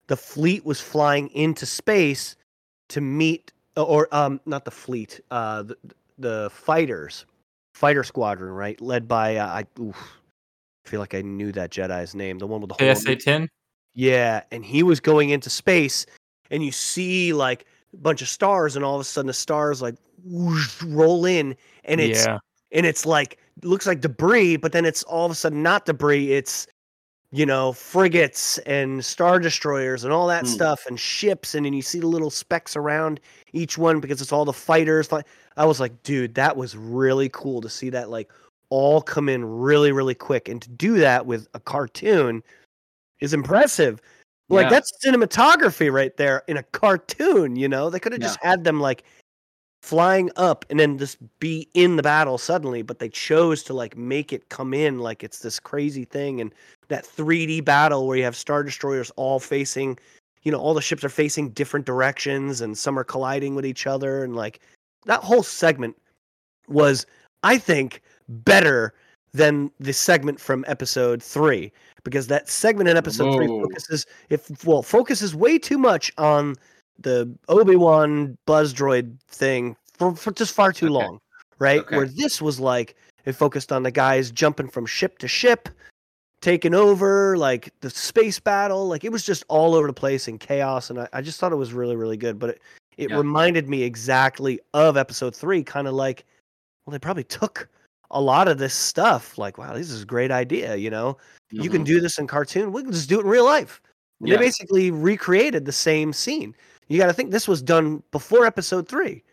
[0.07, 2.35] the fleet was flying into space
[2.89, 5.77] to meet or um not the fleet, uh the,
[6.17, 7.25] the fighters,
[7.75, 8.79] fighter squadron, right?
[8.81, 9.95] Led by uh, I oof,
[10.85, 13.49] I feel like I knew that Jedi's name, the one with the whole KSA ten.
[13.95, 16.05] Yeah, and he was going into space,
[16.51, 19.81] and you see like a bunch of stars, and all of a sudden the stars
[19.81, 21.55] like whoosh, roll in,
[21.85, 22.39] and it's Yeah,
[22.71, 26.33] and it's like looks like debris, but then it's all of a sudden not debris.
[26.33, 26.67] It's
[27.31, 30.51] you know frigates and star destroyers and all that Hmm.
[30.51, 33.21] stuff and ships, and then you see the little specks around
[33.53, 35.07] each one because it's all the fighters.
[35.07, 35.23] fi-
[35.55, 38.29] I was like, dude, that was really cool to see that like
[38.69, 42.43] all come in really really quick, and to do that with a cartoon
[43.19, 44.01] is impressive.
[44.49, 44.69] Like Yeah.
[44.69, 47.89] that's cinematography right there in a cartoon, you know?
[47.89, 49.03] They could have just had them like
[49.81, 53.95] flying up and then just be in the battle suddenly, but they chose to like
[53.95, 56.53] make it come in like it's this crazy thing and
[56.87, 59.97] that 3D battle where you have star destroyers all facing,
[60.43, 63.85] you know, all the ships are facing different directions and some are colliding with each
[63.87, 64.59] other and like
[65.05, 65.95] that whole segment
[66.67, 67.05] was
[67.43, 68.93] I think better
[69.35, 71.71] than the segment from episode 3
[72.05, 76.55] because that segment in episode 3 focuses if well focuses way too much on
[76.99, 80.93] the Obi-Wan buzz droid thing for, for just far too Okay.
[80.93, 81.19] long,
[81.59, 81.81] right?
[81.81, 81.97] Okay.
[81.97, 82.95] Where this was like
[83.25, 85.67] it focused on the guys jumping from ship to ship,
[86.39, 90.37] taking over, like the space battle, like it was just all over the place in
[90.37, 92.39] chaos, and I, I just thought it was really, really good.
[92.39, 92.61] But it,
[92.97, 93.17] it Yeah.
[93.17, 96.23] reminded me exactly of episode three, kind of like,
[96.85, 97.67] well, they probably took
[98.11, 101.17] a lot of this stuff, like, wow, this is a great idea, you know?
[101.51, 101.85] You can Mhm.
[101.87, 103.81] do this in cartoon, we can just do it in real life.
[104.19, 104.37] And Yeah.
[104.37, 106.55] They basically recreated the same scene.
[106.87, 109.23] You got to think this was done before episode three.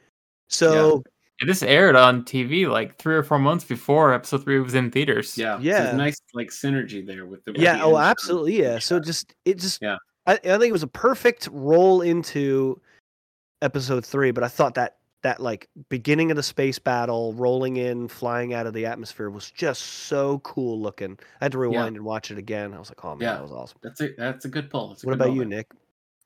[0.49, 1.03] So
[1.41, 4.91] Yeah, this aired on TV like three or four months before episode three was in
[4.91, 5.37] theaters.
[5.37, 5.85] Yeah, Yeah.
[5.85, 7.99] there's nice like synergy there with the with yeah, the oh, intro.
[8.01, 8.79] absolutely, yeah.
[8.79, 9.97] So just it just Yeah.
[10.27, 12.81] I, I think it was a perfect roll into
[13.61, 14.31] episode three.
[14.31, 18.67] But I thought that that like beginning of the space battle, rolling in, flying out
[18.67, 21.19] of the atmosphere was just so cool looking.
[21.41, 22.75] I had to rewind and watch it again.
[22.75, 23.33] I was like, oh man, Yeah.
[23.35, 23.79] that was awesome.
[23.83, 24.89] That's a that's a good pull.
[24.89, 25.45] That's What about you.
[25.45, 25.69] Nick?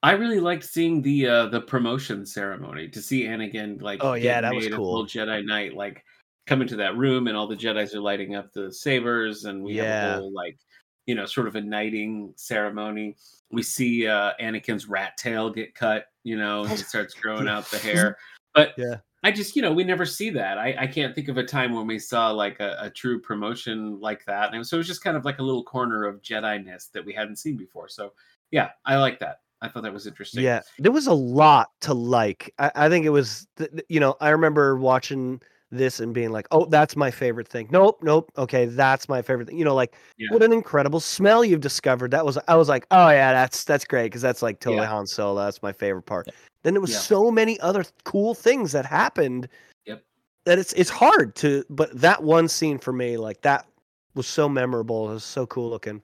[0.02, 4.40] I really liked seeing the uh the promotion ceremony to see Anakin like Oh, yeah,
[4.40, 5.04] that was cool.
[5.04, 6.02] Jedi Knight, like
[6.46, 9.76] come into that room and all the Jedi's are lighting up the sabers, and we
[9.76, 10.59] have a whole like
[11.06, 13.16] you know sort of a knighting ceremony.
[13.50, 17.70] We see uh Anakin's rat tail get cut, you know, and he starts growing out
[17.70, 18.16] the hair.
[18.57, 18.97] But Yeah.
[19.23, 20.57] I just, you know, we never see that.
[20.59, 24.01] I, I can't think of a time when we saw like a, a true promotion
[24.01, 24.55] like that.
[24.55, 27.05] And so it was just kind of like a little corner of Jedi ness that
[27.05, 27.88] we hadn't seen before.
[27.88, 28.12] So
[28.51, 29.40] yeah, I like that.
[29.62, 30.42] I thought that was interesting.
[30.45, 32.53] Yeah, there was a lot to like.
[32.59, 35.40] I, I think it was, th- you know, I remember watching
[35.73, 38.31] this and being like, "Oh, that's my favorite thing." Nope, nope.
[38.37, 39.59] Okay, that's my favorite thing.
[39.59, 40.29] You know, like Yeah.
[40.31, 42.11] what an incredible smell you've discovered.
[42.12, 44.90] That was, I was like, "Oh yeah, that's that's great," because that's like totally Yeah.
[44.90, 45.42] Han Solo.
[45.45, 46.29] That's my favorite part.
[46.66, 46.98] Then there was Yeah.
[46.98, 49.48] so many other cool things that happened.
[49.85, 50.02] Yep.
[50.46, 53.68] That it's it's hard to, but that one scene for me, like that,
[54.16, 55.09] was so memorable.
[55.09, 56.02] It was so cool looking.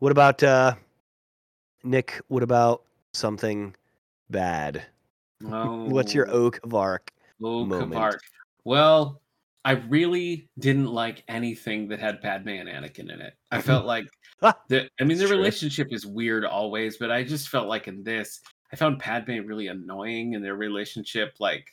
[0.00, 0.74] What about uh
[1.84, 2.20] Nick?
[2.26, 3.76] What about something
[4.28, 4.82] bad?
[5.46, 5.84] Oh.
[5.88, 6.46] What's your Oh.
[6.46, 7.12] Oak of Arc?
[7.40, 7.92] Oh, moment?
[7.92, 8.18] Kavark.
[8.64, 9.20] Well,
[9.64, 13.34] I really didn't like anything that had Padme and Anakin in it.
[13.52, 14.08] I felt like
[14.42, 18.02] Ah, the I mean the relationship is weird always, but I just felt like in
[18.02, 18.40] this,
[18.74, 21.68] I found Padme really annoying in their relationship like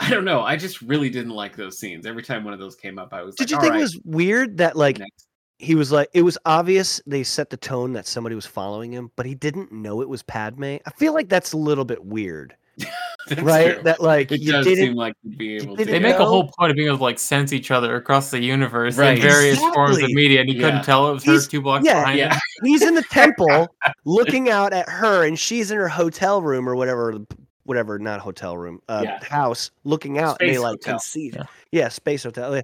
[0.00, 0.42] I don't know.
[0.42, 2.06] I just really didn't like those scenes.
[2.06, 3.82] Every time one of those came up, I was Did like, you think right, it
[3.82, 5.28] was weird that like next."
[5.58, 9.12] he was like it was obvious they set the tone that somebody was following him,
[9.14, 10.78] but he didn't know it was Padme?
[10.84, 12.56] I feel like that's a little bit weird,
[13.42, 13.74] right?
[13.74, 13.82] true.
[13.82, 15.84] That like it you does didn't seem like you'd be able to.
[15.84, 15.98] They yeah.
[15.98, 18.96] make a whole point of being able to like sense each other across the universe
[18.96, 19.16] Right.
[19.16, 20.62] in various forms of media, and he Yeah.
[20.66, 22.34] couldn't tell it was her two blocks yeah, behind yeah.
[22.34, 22.40] him.
[22.64, 23.68] he's in the temple
[24.04, 27.18] looking out at her and she's in her hotel room or whatever
[27.64, 29.22] whatever not hotel room uh Yeah.
[29.24, 30.94] house looking out and they like hotel.
[30.94, 31.42] can see Yeah.
[31.70, 32.62] yeah space hotel yeah.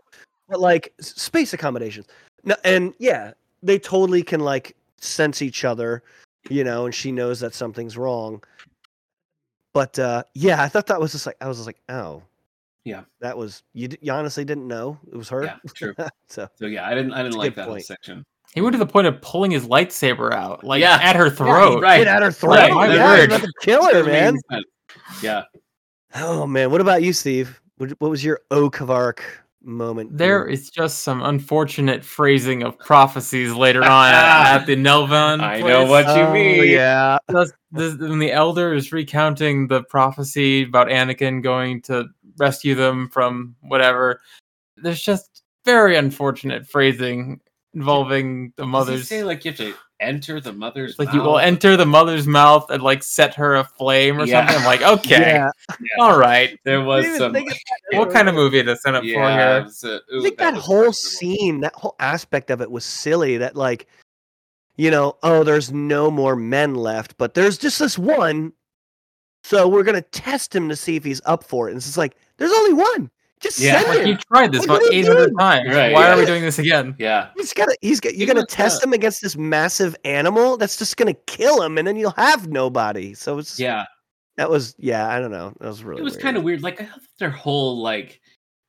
[0.49, 2.07] but like space accommodations
[2.43, 6.03] no, and yeah they totally can like sense each other
[6.49, 8.43] you know and she knows that something's wrong
[9.75, 12.23] but uh yeah i thought that was just like i was just like oh
[12.85, 13.03] Yeah.
[13.21, 15.95] that was you, you honestly didn't know it was her Yeah, true.
[16.29, 17.85] so So yeah, I didn't I didn't like that whole point.
[17.85, 18.25] section.
[18.55, 20.99] He went to the point of pulling his lightsaber out, like Yeah.
[21.03, 21.83] at her Yeah, throat.
[21.83, 21.99] right.
[21.99, 23.33] get at her throat Right, my yeah, he's word.
[23.33, 24.39] about to kill her man.
[25.23, 25.43] Yeah.
[26.15, 27.61] Oh man, what about you, Steve?
[27.79, 29.25] What, what was your Oak of Arc
[29.65, 30.17] moment?
[30.17, 35.41] There is just some unfortunate phrasing of prophecies later on at, at the Nelvaan.
[35.43, 36.69] I know what you Oh, mean.
[36.71, 42.07] Yeah, Just this, when the elder is recounting the prophecy about Anakin going to
[42.39, 44.21] rescue them from whatever,
[44.77, 47.41] there's just very unfortunate phrasing
[47.75, 49.09] involving the Does he mother's.
[49.09, 49.75] say like you have to
[50.05, 51.43] enter the mother's It's like you will mouth?
[51.43, 54.47] enter the mother's mouth and like set her aflame or Yeah.
[54.47, 54.57] something.
[54.61, 55.51] I'm like, okay, yeah.
[55.99, 56.59] all right.
[56.65, 57.33] There was some.
[57.33, 57.57] think of
[57.91, 57.99] that.
[57.99, 59.65] What kind of movie to set up for Yeah, it here?
[59.65, 61.37] was a- I ooh, think that, was whole questionable.
[61.39, 63.37] scene, that whole aspect of it was silly.
[63.39, 63.87] That like,
[64.77, 68.53] you know, oh, there's no more men left, but there's just this one.
[69.45, 71.73] So we're gonna test him to see if he's up for it.
[71.73, 73.11] And it's just like, there's only one.
[73.41, 73.81] Just Yeah.
[73.81, 74.07] send Like him.
[74.09, 75.37] you tried this Like, about what are you 800 doing?
[75.37, 75.69] times.
[75.75, 76.95] Right, Why are we doing this again?
[76.99, 77.77] Yeah, He's gotta.
[77.83, 78.15] He's got.
[78.15, 81.87] You're He gonna test him against this massive animal that's just gonna kill him, and
[81.87, 83.13] then you'll have nobody.
[83.15, 83.85] So it's yeah.
[84.37, 85.09] that was yeah.
[85.09, 85.53] I don't know.
[85.61, 86.01] That was really.
[86.01, 86.63] It was kind of weird.
[86.63, 88.21] Like I thought their whole like,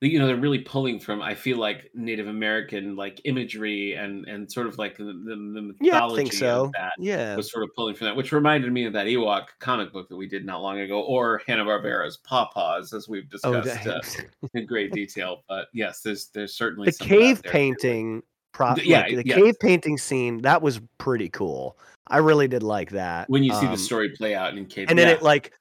[0.01, 1.21] you know, they're really pulling from.
[1.21, 5.73] I feel like Native American like imagery and and sort of like the, the, the
[5.81, 6.65] Yeah, I mythology think so.
[6.65, 7.35] of that Yeah.
[7.35, 10.17] was sort of pulling from that, which reminded me of that Ewok comic book that
[10.17, 14.65] we did not long ago, or Hanna Barbera's Pawpaws, as we've Oh, discussed uh, in
[14.65, 15.43] great detail.
[15.47, 18.83] But yes, there's there's certainly the cave painting prop.
[18.83, 19.35] Yeah, like, the yeah.
[19.35, 21.77] cave painting scene that was pretty cool.
[22.07, 23.29] I really did like that.
[23.29, 25.13] when you see the Um, story play out in cave, and then yeah.
[25.15, 25.53] it like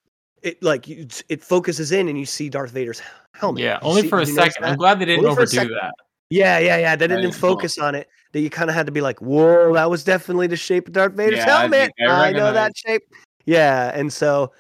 [0.44, 3.00] it like you, it focuses in and you see Darth Vader's
[3.34, 3.62] helmet.
[3.62, 4.64] Yeah, You only see- for a second.
[4.64, 5.94] I'm glad they didn't Only for a overdo that.
[6.30, 6.96] Yeah, yeah, yeah.
[6.96, 7.50] They didn't cool.
[7.56, 8.08] focus on it.
[8.32, 10.94] That you kind of had to be like, "Whoa, that was definitely the shape of
[10.94, 13.02] Darth Vader's Yeah, I helmet." think I I, know that shape.
[13.44, 14.52] Yeah, and so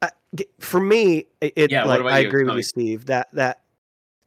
[0.00, 0.10] I-
[0.58, 2.62] for me, it, Yeah, like I agree with you.
[2.62, 3.06] Steve.
[3.06, 3.60] That that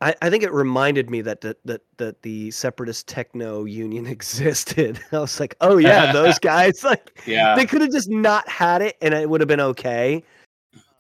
[0.02, 5.00] I, I think it reminded me that that that that the separatist techno union existed.
[5.12, 8.82] I was like, "Oh yeah, those guys." Like yeah, they could have just not had
[8.82, 10.24] it, and it would have been okay.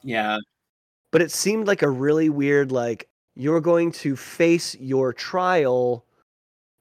[0.06, 0.38] Yeah,
[1.12, 6.06] But it seemed like a really weird like you're going to face your trial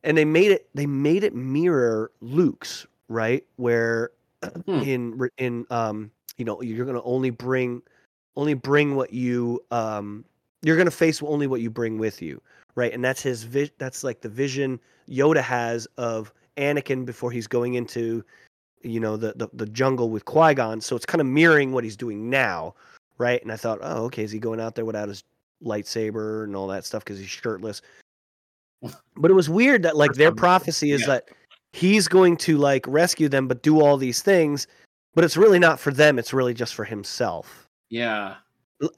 [0.05, 3.45] and they made it they made it mirror Luke's, right?
[3.57, 4.11] Where
[4.67, 4.83] Hmm.
[4.83, 7.81] in in um you know, you're going to only bring
[8.37, 10.25] only bring what you um
[10.63, 12.43] you're going to face only what you bring with you,
[12.75, 12.93] right?
[12.93, 17.75] And that's his vi- that's like the vision Yoda has of Anakin before he's going
[17.75, 18.23] into
[18.83, 21.97] you know the the, the jungle with Qui-Gon, so it's kind of mirroring what he's
[21.97, 22.75] doing now,
[23.18, 23.42] right?
[23.42, 25.24] And I thought, oh, okay, is he going out there without his
[25.62, 27.83] lightsaber and all that stuff because he's shirtless?
[29.16, 31.07] But it was weird that like their prophecy is yeah.
[31.07, 31.29] that
[31.72, 34.66] he's going to like rescue them, but do all these things,
[35.14, 36.18] but it's really not for them.
[36.18, 37.66] It's really just for himself.
[37.88, 38.37] Yeah.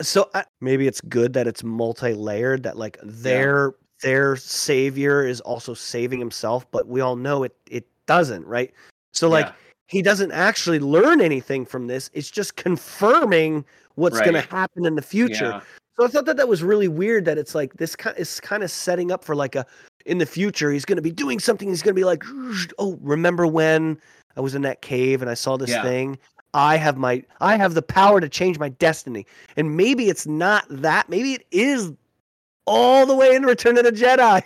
[0.02, 2.62] So I, maybe it's good that it's multi-layered.
[2.64, 7.86] That like their their savior is also saving himself, but we all know it it
[8.06, 8.72] doesn't, right?
[9.12, 9.52] So like Yeah.
[9.86, 12.10] He doesn't actually learn anything from this.
[12.12, 15.50] It's just confirming what's going to happen in the future.
[15.50, 15.60] Yeah.
[15.98, 18.62] So I thought that that was really weird that it's like this kind is kind
[18.62, 19.64] of setting up for like a
[20.04, 22.22] in the future he's going to be doing something he's going to be like
[22.78, 23.98] oh remember when
[24.36, 25.82] I was in that cave and I saw this Yeah.
[25.82, 26.18] thing
[26.54, 30.64] I have my I have the power to change my destiny and maybe it's not
[30.68, 31.92] that maybe it is
[32.66, 34.42] all the way in Return of the Jedi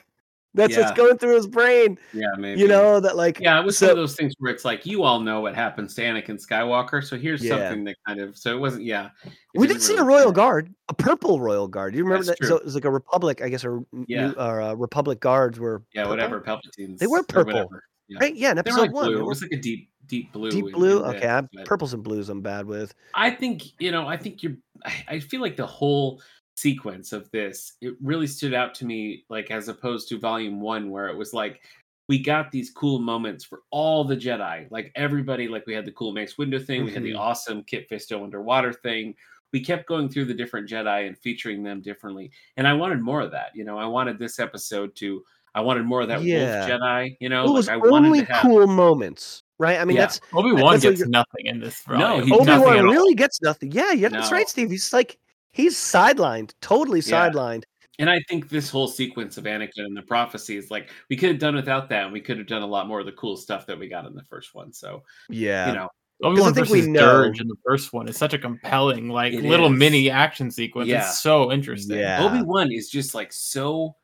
[0.54, 2.26] that's what's going through his brain Yeah.
[2.38, 2.60] Maybe.
[2.60, 4.84] you know that like Yeah, it was so- one of those things where it's like
[4.84, 7.58] you all know what happens to Anakin Skywalker, so here's Yeah.
[7.68, 8.84] something that kind of so it wasn't.
[8.84, 11.92] Yeah, it we didn't did see a royal guard, a purple royal guard.
[11.92, 12.46] Do you remember That's that?
[12.46, 14.28] So it was like a republic, I guess, or Yeah.
[14.28, 16.10] new, or uh, republic guards were Yeah, purple?
[16.16, 16.40] whatever.
[16.40, 16.98] Palpatine's.
[16.98, 17.70] They were purple.
[18.08, 18.18] Yeah.
[18.20, 18.34] right?
[18.34, 19.20] Yeah, in episode like one, blue.
[19.20, 20.50] It was like a deep, deep blue.
[20.50, 21.04] deep blue.
[21.04, 22.28] Okay, purples and blues.
[22.28, 22.92] I'm bad with.
[23.14, 24.08] I think you know.
[24.08, 24.56] I think you're.
[24.84, 26.20] I, I feel like the whole
[26.60, 30.90] sequence of this it really stood out to me, like as opposed to Volume One,
[30.90, 31.60] where it was like
[32.08, 35.46] we got these cool moments for all the Jedi, like everybody.
[35.48, 37.18] Like we had the cool Mace Windu thing, we had the Mhm.
[37.18, 39.14] awesome Kit Fisto underwater thing.
[39.52, 43.20] We kept going through the different Jedi and featuring them differently, and I wanted more
[43.20, 43.50] of that.
[43.54, 45.24] You know, I wanted this episode to.
[45.54, 46.66] I wanted more of that Yeah.
[46.68, 47.16] Wolf Jedi.
[47.20, 48.42] You know, it was like I wanted only to have.
[48.42, 49.78] cool moments, right?
[49.80, 50.02] I mean, Yeah.
[50.02, 51.82] that's Obi Wan that's what gets you're- nothing in this.
[51.88, 52.26] No, volume.
[52.26, 52.92] he- Obi nothing Wan at all.
[52.92, 53.72] really gets nothing.
[53.72, 54.70] Yeah, yeah, that's right, Steve.
[54.70, 55.18] He's like
[55.52, 57.28] he's sidelined, totally Yeah.
[57.30, 57.64] sidelined.
[57.98, 61.28] And I think this whole sequence of Anakin and the prophecy is like we could
[61.28, 63.36] have done without that, and we could have done a lot more of the cool
[63.36, 64.72] stuff that we got in the first one.
[64.72, 65.88] So Yeah, you know,
[66.22, 68.38] Obi Wan I think we versus know- Durge in the first one is such a
[68.38, 69.78] compelling, like It little is.
[69.78, 70.88] mini action sequence.
[70.88, 71.00] Yeah.
[71.08, 71.98] It's so interesting.
[71.98, 72.24] Yeah.
[72.24, 73.96] Obi Wan is just like so.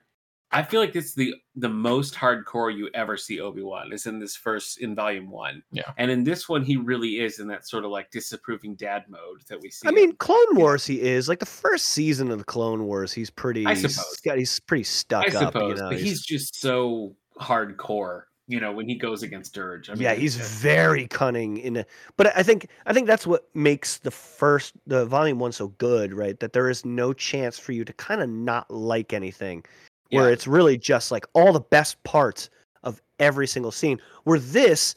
[0.56, 4.18] I feel like it's the the most hardcore you ever see Obi Wan is in
[4.18, 5.62] this first in Volume One.
[5.70, 5.92] Yeah.
[5.98, 9.42] and in this one he really is in that sort of like disapproving dad mode
[9.48, 9.86] that we see.
[9.86, 10.86] I mean, Clone Wars.
[10.86, 13.12] He is like the first season of the Clone Wars.
[13.12, 13.66] He's pretty.
[13.66, 14.20] I he's suppose.
[14.24, 15.52] got- he's pretty stuck I up.
[15.52, 18.22] suppose, You know, but he's just so hardcore.
[18.48, 19.90] You know, when he goes against Durge.
[19.90, 23.48] I mean, yeah, he's very cunning in a, but I think I think that's what
[23.54, 26.38] makes the first the volume one so good, right?
[26.38, 29.64] That there is no chance for you to kind of not like anything.
[30.10, 30.32] Where Yeah.
[30.32, 32.50] it's really just like all the best parts
[32.82, 34.00] of every single scene.
[34.24, 34.94] Where this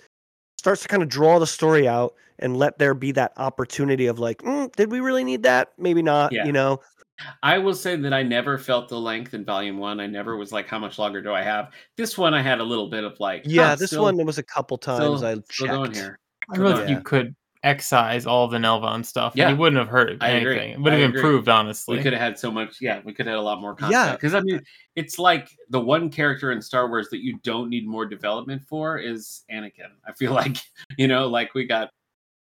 [0.58, 4.19] starts to kind of draw the story out and let there be that opportunity of
[4.19, 5.72] like, mm, did we really need that?
[5.78, 6.32] Maybe not.
[6.32, 6.45] Yeah.
[6.45, 6.80] You know,
[7.43, 10.00] I will say that I never felt the length in volume one.
[10.00, 11.72] I never was like, how much longer do I have?
[11.98, 13.69] This one, I had a little bit of like, yeah.
[13.69, 16.19] huh, this still- one there was a couple times still, I still going here.
[16.54, 16.78] I really Yeah.
[16.86, 19.34] think you could excise all the Nelvaan stuff.
[19.36, 19.48] Yeah.
[19.48, 20.56] and you wouldn't have hurt I agree.
[20.56, 20.72] anything.
[20.74, 21.19] It would have I agree.
[21.19, 21.98] improved, honestly.
[21.98, 22.78] We could have had so much.
[22.80, 23.91] Yeah, we could have had a lot more content.
[23.91, 24.12] Yeah.
[24.13, 24.62] because I mean,
[24.95, 28.98] it's like the one character in Star Wars that you don't need more development for
[28.98, 29.91] is Anakin.
[30.08, 30.58] I feel like
[30.98, 31.89] you know, like we got.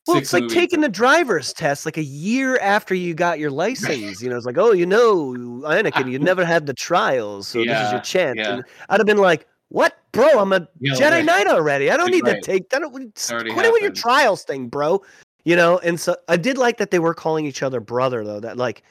[0.05, 3.51] Well, six it's like taking the driver's test like a year after you got your
[3.51, 4.21] license.
[4.21, 5.33] You know, it's like, oh, you know,
[5.65, 8.37] Anakin, you never had the trials, so this is your chance.
[8.37, 8.53] yeah.
[8.53, 10.39] And I'd have been like, what, bro?
[10.39, 11.25] I'm a Yeah, Jedi right.
[11.25, 11.91] Knight already.
[11.91, 12.41] I don't need Right.
[12.41, 12.73] to take.
[12.73, 15.01] I don't quit already it with your trials thing, bro.
[15.45, 18.39] You know, and so I did like that they were calling each other brother, though.
[18.39, 18.83] That like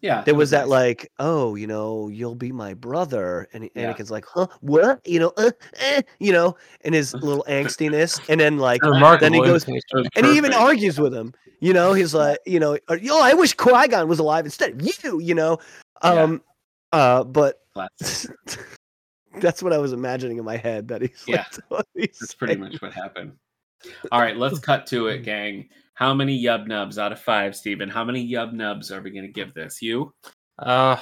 [0.00, 0.68] Yeah, there it was that nice.
[0.68, 3.92] like, oh, you know, you'll be my brother, and Yeah.
[3.92, 5.00] Anakin's like, huh, what?
[5.06, 9.40] You know, uh, eh, you know, and his little angstiness, and then like, then he
[9.40, 9.82] goes, imitation.
[9.90, 11.32] It was and he even argues with him.
[11.60, 14.72] You know, he's like, you know, or, yo, I wish Qui Gon was alive instead
[14.72, 15.20] of you.
[15.20, 15.58] You know,
[16.02, 16.22] Yeah.
[16.24, 16.42] um,
[16.92, 18.36] uh, but Classic.
[19.40, 20.88] that's what I was imagining in my head.
[20.88, 21.44] That he's Yeah.
[21.70, 22.60] like, he's That's pretty saying.
[22.72, 23.32] much what happened.
[24.12, 25.68] All right, let's cut to it, gang.
[25.94, 27.88] How many yub nubs out of five, Steven?
[27.88, 29.82] How many yub nubs are we going to give this?
[29.82, 30.12] You?
[30.58, 30.96] Uh,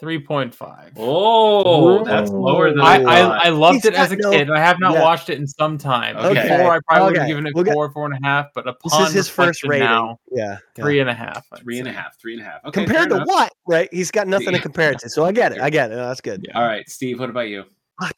[0.00, 0.92] three point five.
[0.96, 4.50] Oh, that's lower than I, I, I, loved He's it as a no- kid.
[4.50, 5.02] I have not Yeah.
[5.02, 6.16] watched it in some time.
[6.16, 6.42] Okay.
[6.42, 8.64] Before I probably would have given it We'll get- four, four and a half, but
[8.82, 9.86] This is his first rating.
[9.86, 10.82] now, yeah, yeah.
[10.84, 11.46] three and a half.
[11.52, 11.96] I'd three and a say.
[11.96, 12.64] half, three and a half.
[12.64, 13.28] Okay, Compared to enough.
[13.28, 13.52] what?
[13.68, 13.88] Right?
[13.92, 14.58] He's got nothing to Yeah.
[14.62, 15.10] compare it to.
[15.10, 15.60] So I get it.
[15.60, 15.94] I get it.
[15.96, 16.44] No, that's good.
[16.48, 16.58] Yeah.
[16.58, 17.20] All right, Steve.
[17.20, 17.64] What about you?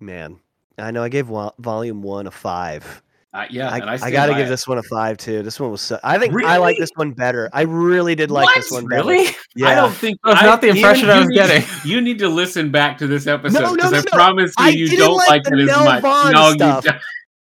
[0.00, 0.38] Man,
[0.78, 3.02] I know I gave Vol- Volume One a five.
[3.34, 4.48] Uh, yeah, I, and I, I, got to give it.
[4.48, 5.42] this one a five too.
[5.42, 5.80] This one was.
[5.80, 7.50] So, I think I like this one better.
[7.52, 9.08] I really did like this one better.
[9.08, 9.34] Really?
[9.56, 9.70] Yeah.
[9.70, 11.64] I don't think That's I- not the impression I you was need- getting.
[11.84, 14.10] You need to listen back to this episode no, because no, I no.
[14.12, 16.02] promise you, I you didn't don't like like the it as Nell much.
[16.02, 16.86] Vaughn no, stuff.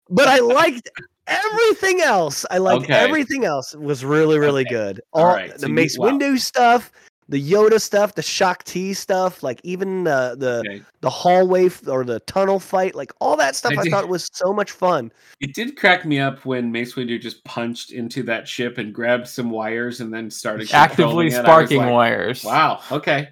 [0.08, 0.88] but I liked
[1.26, 2.46] everything else.
[2.50, 2.94] I liked Okay.
[2.94, 3.74] everything else.
[3.74, 4.70] It was really, really Okay.
[4.74, 5.00] good.
[5.12, 6.10] All All right, the so you- Mace wow.
[6.10, 6.92] Windu stuff,
[7.30, 10.82] the Yoda stuff, the Shaak Ti stuff, like even the the Okay.
[11.00, 13.72] the hallway f- or the tunnel fight, like all that stuff.
[13.76, 15.12] I I, did- thought was so much fun.
[15.40, 19.28] It did crack me up when Mace Windu just punched into that ship and grabbed
[19.28, 21.34] some wires and then started Actively controlling it.
[21.34, 22.44] I was sparking like, wires.
[22.44, 22.80] Wow.
[22.92, 23.28] Okay.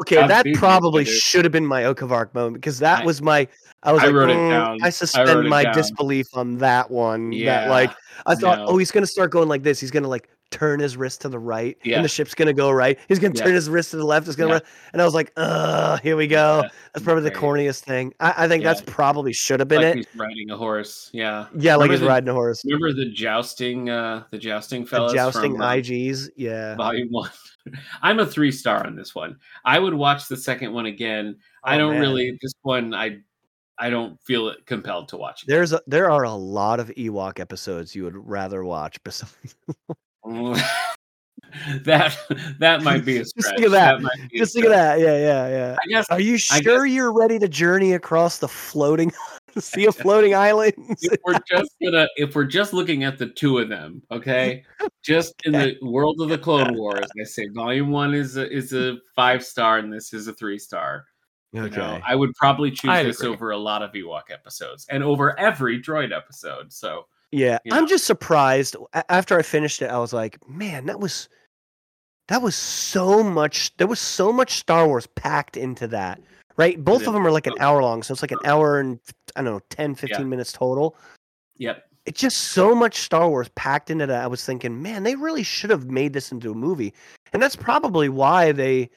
[0.00, 3.04] Okay, I'm that probably should have been my Oak of Arc moment because that I-
[3.04, 3.46] was my.
[3.84, 4.78] I was I like, wrote it "Mm, down.
[4.82, 5.74] I I suspend it my down.
[5.74, 7.32] disbelief on that one.
[7.32, 7.90] Yeah, That like
[8.26, 8.66] I thought, no.
[8.68, 9.78] oh, he's gonna start going like this.
[9.80, 11.96] He's gonna like turn his wrist to the right, Yeah.
[11.96, 12.98] and the ship's gonna go right.
[13.08, 13.44] He's gonna Yeah.
[13.44, 14.28] turn his wrist to the left.
[14.28, 14.54] It's gonna, Yeah.
[14.54, 14.62] run.
[14.92, 16.62] and I was like, uh, here we go.
[16.94, 18.12] That's probably the corniest thing.
[18.20, 19.96] I, I think that's probably should have been like it.
[19.96, 21.10] he's riding a horse.
[21.12, 21.46] Yeah.
[21.56, 22.62] Yeah, like he's the- riding a horse.
[22.64, 26.28] Remember the jousting, uh, the jousting The jousting from uh, IGs.
[26.36, 26.76] Yeah.
[26.76, 27.30] Volume One.
[28.02, 29.36] I'm a three star on this one.
[29.64, 31.36] I would watch the second one again.
[31.64, 32.00] I Oh, don't man.
[32.00, 32.38] really.
[32.42, 33.18] This one, I,
[33.78, 35.42] I don't feel compelled to watch.
[35.44, 35.46] It.
[35.48, 39.56] There's a, there are a lot of Ewok episodes you would rather watch besides.
[41.84, 42.16] that
[42.58, 43.54] that might be a Just stretch.
[43.56, 44.00] think of that.
[44.30, 44.98] be Just think of that.
[45.00, 45.76] Yeah, yeah, yeah.
[45.82, 49.12] I guess Are you I sure you're ready to journey across the floating
[49.58, 50.76] sea of floating islands?
[51.02, 54.64] if we're just gonna if we're just looking at the two of them, okay,
[55.02, 58.72] just in the world of the Clone Wars, I say Volume One is a, is
[58.72, 61.04] a five star and this is a three star.
[61.54, 63.34] You know, I would probably choose I'd this agree.
[63.34, 66.72] over a lot of Ewok episodes and over every Droid episode.
[66.72, 68.76] So Yeah, you I'm just surprised.
[69.08, 71.28] After I finished it, I was like, man, that was
[72.28, 73.76] that was so much.
[73.78, 76.20] There was so much Star Wars packed into that.
[76.58, 76.82] Right?
[76.84, 77.08] Both Yeah.
[77.08, 77.62] of them are like an oh.
[77.64, 79.00] hour long, so it's like an hour and
[79.34, 80.96] I don't know, 10, 15 minutes total.
[81.56, 84.22] yep, It's just so much Star Wars packed into that.
[84.22, 86.92] I was thinking, man, they really should have made this into a movie,
[87.32, 88.90] and that's probably why they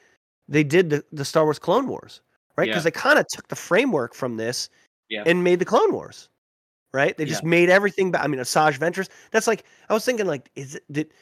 [0.48, 2.20] they did the, the Star Wars Clone Wars,
[2.56, 2.66] right?
[2.66, 2.90] Because Yeah.
[2.90, 4.68] they kind of took the framework from this
[5.08, 5.22] Yeah.
[5.24, 6.28] and made the Clone Wars,
[6.92, 7.16] right?
[7.16, 8.10] They just made everything.
[8.10, 9.08] Ba- I mean, Asajj Ventress.
[9.30, 11.12] That's like I was thinking, like, is it did.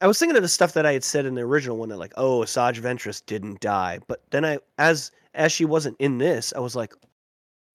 [0.00, 1.96] I was thinking of the stuff that I had said in the original one that
[1.96, 6.52] like, oh, Asajj Ventress didn't die, but then I, as as she wasn't in this,
[6.54, 6.92] I was like,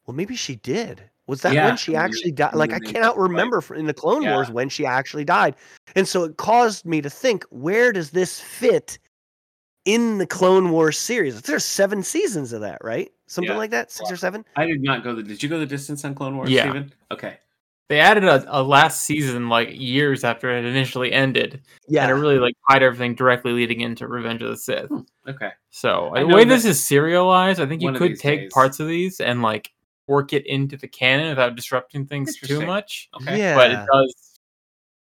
[0.05, 1.03] well, maybe she did.
[1.27, 2.53] Was that Yeah, when she actually died?
[2.55, 4.33] Like, I cannot remember in the Clone Yeah.
[4.33, 5.55] Wars when she actually died,
[5.95, 8.99] and so it caused me to think, where does this fit
[9.85, 11.41] in the Clone Wars series?
[11.41, 13.11] There's seven seasons of that, right?
[13.31, 13.57] Something Yeah.
[13.57, 14.43] like that, six or seven.
[14.57, 15.23] I did not go the.
[15.23, 16.63] Did you go the distance on Clone Wars, Yeah.
[16.63, 16.93] Steven?
[17.11, 17.37] Okay,
[17.87, 22.15] They added a, a last season like years after it initially ended, Yeah, and it
[22.15, 24.89] really like tied everything directly leading into Revenge of the Sith.
[24.89, 25.51] Hmm, okay.
[25.69, 28.87] So I the way this is serialized, I think you could take days- parts of
[28.89, 29.71] these and like
[30.07, 33.09] work it into the canon without disrupting things too much.
[33.21, 33.37] Okay.
[33.39, 33.55] yeah.
[33.55, 34.39] But it does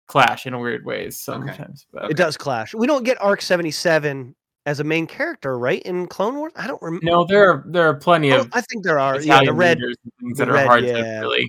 [0.09, 1.87] clash in weird ways sometimes.
[1.93, 2.75] But It does clash.
[2.75, 4.35] We don't get Arc 77
[4.67, 5.81] as a main character, right?
[5.83, 6.53] In Clone Wars?
[6.57, 7.07] I don't remember.
[7.07, 9.15] no, there are there are plenty Oh, of I think there are.
[9.15, 10.93] Yeah, the Italian red leaders and things the that are hard yeah.
[10.95, 11.49] to really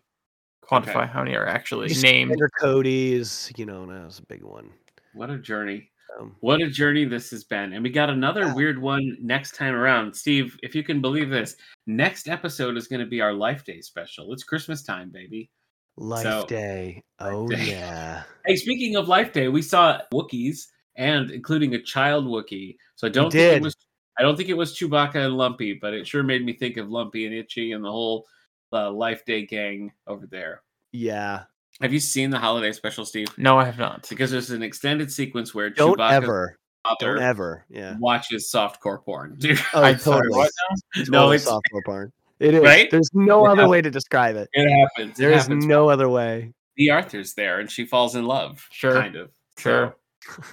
[0.63, 1.07] quantify Okay.
[1.11, 2.29] how many are actually just named.
[2.29, 4.69] Commander Cody is, you know, that was a big one.
[5.13, 5.89] What a journey.
[6.19, 7.73] Um, What a journey this has been.
[7.73, 8.53] And we got another Yeah.
[8.55, 10.13] weird one next time around.
[10.15, 11.55] Steve, if you can believe this,
[11.85, 14.31] next episode is going to be our Life Day special.
[14.33, 15.49] It's Christmas time, baby.
[15.97, 17.03] Life So- Day.
[17.19, 17.65] Oh, Day.
[17.71, 18.23] yeah.
[18.45, 20.67] Hey, speaking of Life Day, we saw Wookiees
[20.97, 22.75] and including a child Wookiee.
[22.95, 23.75] So I don't think it was
[24.19, 26.89] I don't think it was Chewbacca and Lumpy, but it sure made me think of
[26.89, 28.25] Lumpy and Itchy and the whole
[28.73, 30.63] uh, Life Day gang over there.
[30.91, 31.43] Yeah.
[31.81, 33.27] Have you seen the holiday special, Steve?
[33.37, 34.07] No, I have not.
[34.09, 36.57] Because there's an extended sequence where Don't Chewbacca's ever.
[36.99, 37.65] Don't ever.
[37.69, 37.95] Yeah.
[37.99, 39.35] watches softcore porn.
[39.37, 40.03] Dude, Oh, I totally.
[40.03, 40.51] sorry, what?
[40.95, 42.11] No, Total it's- software porn.
[42.39, 42.61] It is.
[42.63, 42.89] Right?
[42.91, 43.71] There's no It other happens.
[43.71, 44.47] way to describe it.
[44.53, 45.17] it happens.
[45.17, 45.65] There it is happens.
[45.65, 46.53] no other way.
[46.75, 48.65] the Arthur's there and she falls in love.
[48.71, 48.93] Sure.
[48.93, 49.29] Kind of.
[49.57, 49.87] Sure.
[49.89, 49.95] So,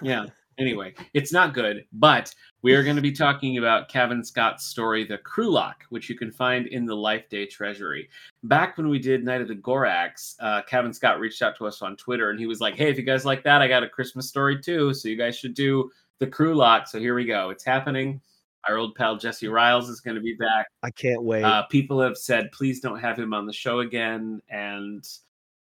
[0.02, 0.26] yeah.
[0.56, 5.04] Anyway, it's not good, but we are going to be talking about Kevin Scott's story,
[5.04, 8.08] The Crew Lock, which you can find in the Life Day Treasury.
[8.44, 11.82] Back when we did Night of the Gorax, uh, Kevin Scott reached out to us
[11.82, 13.88] on Twitter and he was like, hey, if you guys like that, I got a
[13.88, 14.94] Christmas story too.
[14.94, 16.86] So you guys should do The Crew Lock.
[16.86, 17.50] So here we go.
[17.50, 18.20] It's happening.
[18.68, 20.68] Our old pal Jesse Riles is going to be back.
[20.82, 21.42] I can't wait.
[21.42, 24.40] Uh, people have said, please don't have him on the show again.
[24.48, 25.04] And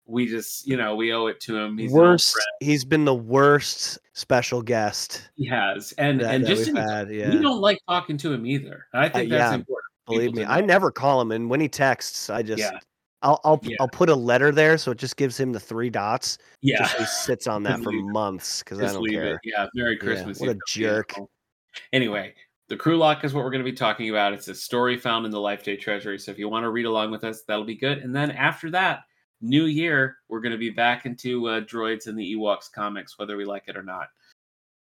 [0.08, 1.76] we just, you know, we owe it to him.
[1.78, 2.34] He's worst.
[2.60, 5.92] He's been the worst special guest He has.
[5.98, 7.10] And that, and that just had.
[7.10, 7.30] Yeah.
[7.30, 8.86] we don't like talking to him either.
[8.94, 9.84] I think Uh, that's yeah, important.
[10.06, 12.78] Believe me, I never call him, and when he texts, I just Yeah.
[13.20, 13.76] I'll I'll Yeah.
[13.80, 16.38] I'll put a letter there, so it just gives him the three dots.
[16.62, 16.88] Yeah.
[16.88, 19.34] He sits on that for months because I don't care.
[19.34, 19.40] it.
[19.44, 19.66] Yeah.
[19.74, 20.40] Merry Yeah, Christmas.
[20.40, 21.18] what a jerk.
[21.18, 21.28] know.
[21.92, 22.34] Anyway,
[22.68, 24.32] the crew lock is what we're going to be talking about.
[24.32, 26.18] It's a story found in the Life Day Treasury.
[26.18, 27.98] So if you want to read along with us, that'll be good.
[27.98, 29.00] And then after that,
[29.40, 33.36] new year, we're going to be back into uh, droids and the Ewoks comics, whether
[33.36, 34.08] we like it or not.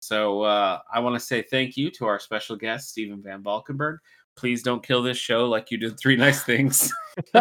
[0.01, 3.99] So uh, I want to say thank you to our special guest, Stephen VanValkenburg.
[4.37, 6.93] Please don't kill this show like you did Three Nice Things.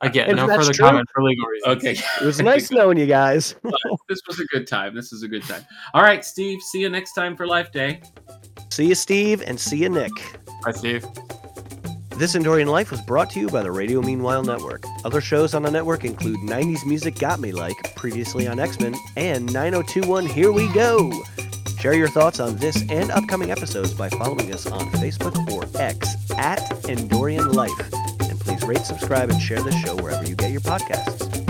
[0.00, 1.76] Again, If no further true- comment for legal reasons.
[1.76, 1.96] okay.
[2.22, 3.54] It was nice knowing you guys.
[4.08, 4.94] this was a good time.
[4.94, 5.64] This is a good time.
[5.92, 6.62] All right, Steve.
[6.62, 8.00] See you next time for Life Day.
[8.70, 10.12] see you, Steve, and see you, Nick.
[10.64, 11.04] Bye, Steve.
[12.18, 14.82] This Endorian Life was brought to you by the Radio Meanwhile Network.
[15.04, 18.94] Other shows on the network include 90s Music Got Me Like, previously on X Men,
[19.16, 21.12] and 9021 Here We Go.
[21.78, 26.16] Share your thoughts on this and upcoming episodes by following us on Facebook or X
[26.38, 27.92] at Endorian Life.
[28.30, 31.45] And please rate, subscribe, and share this show wherever you get your podcasts.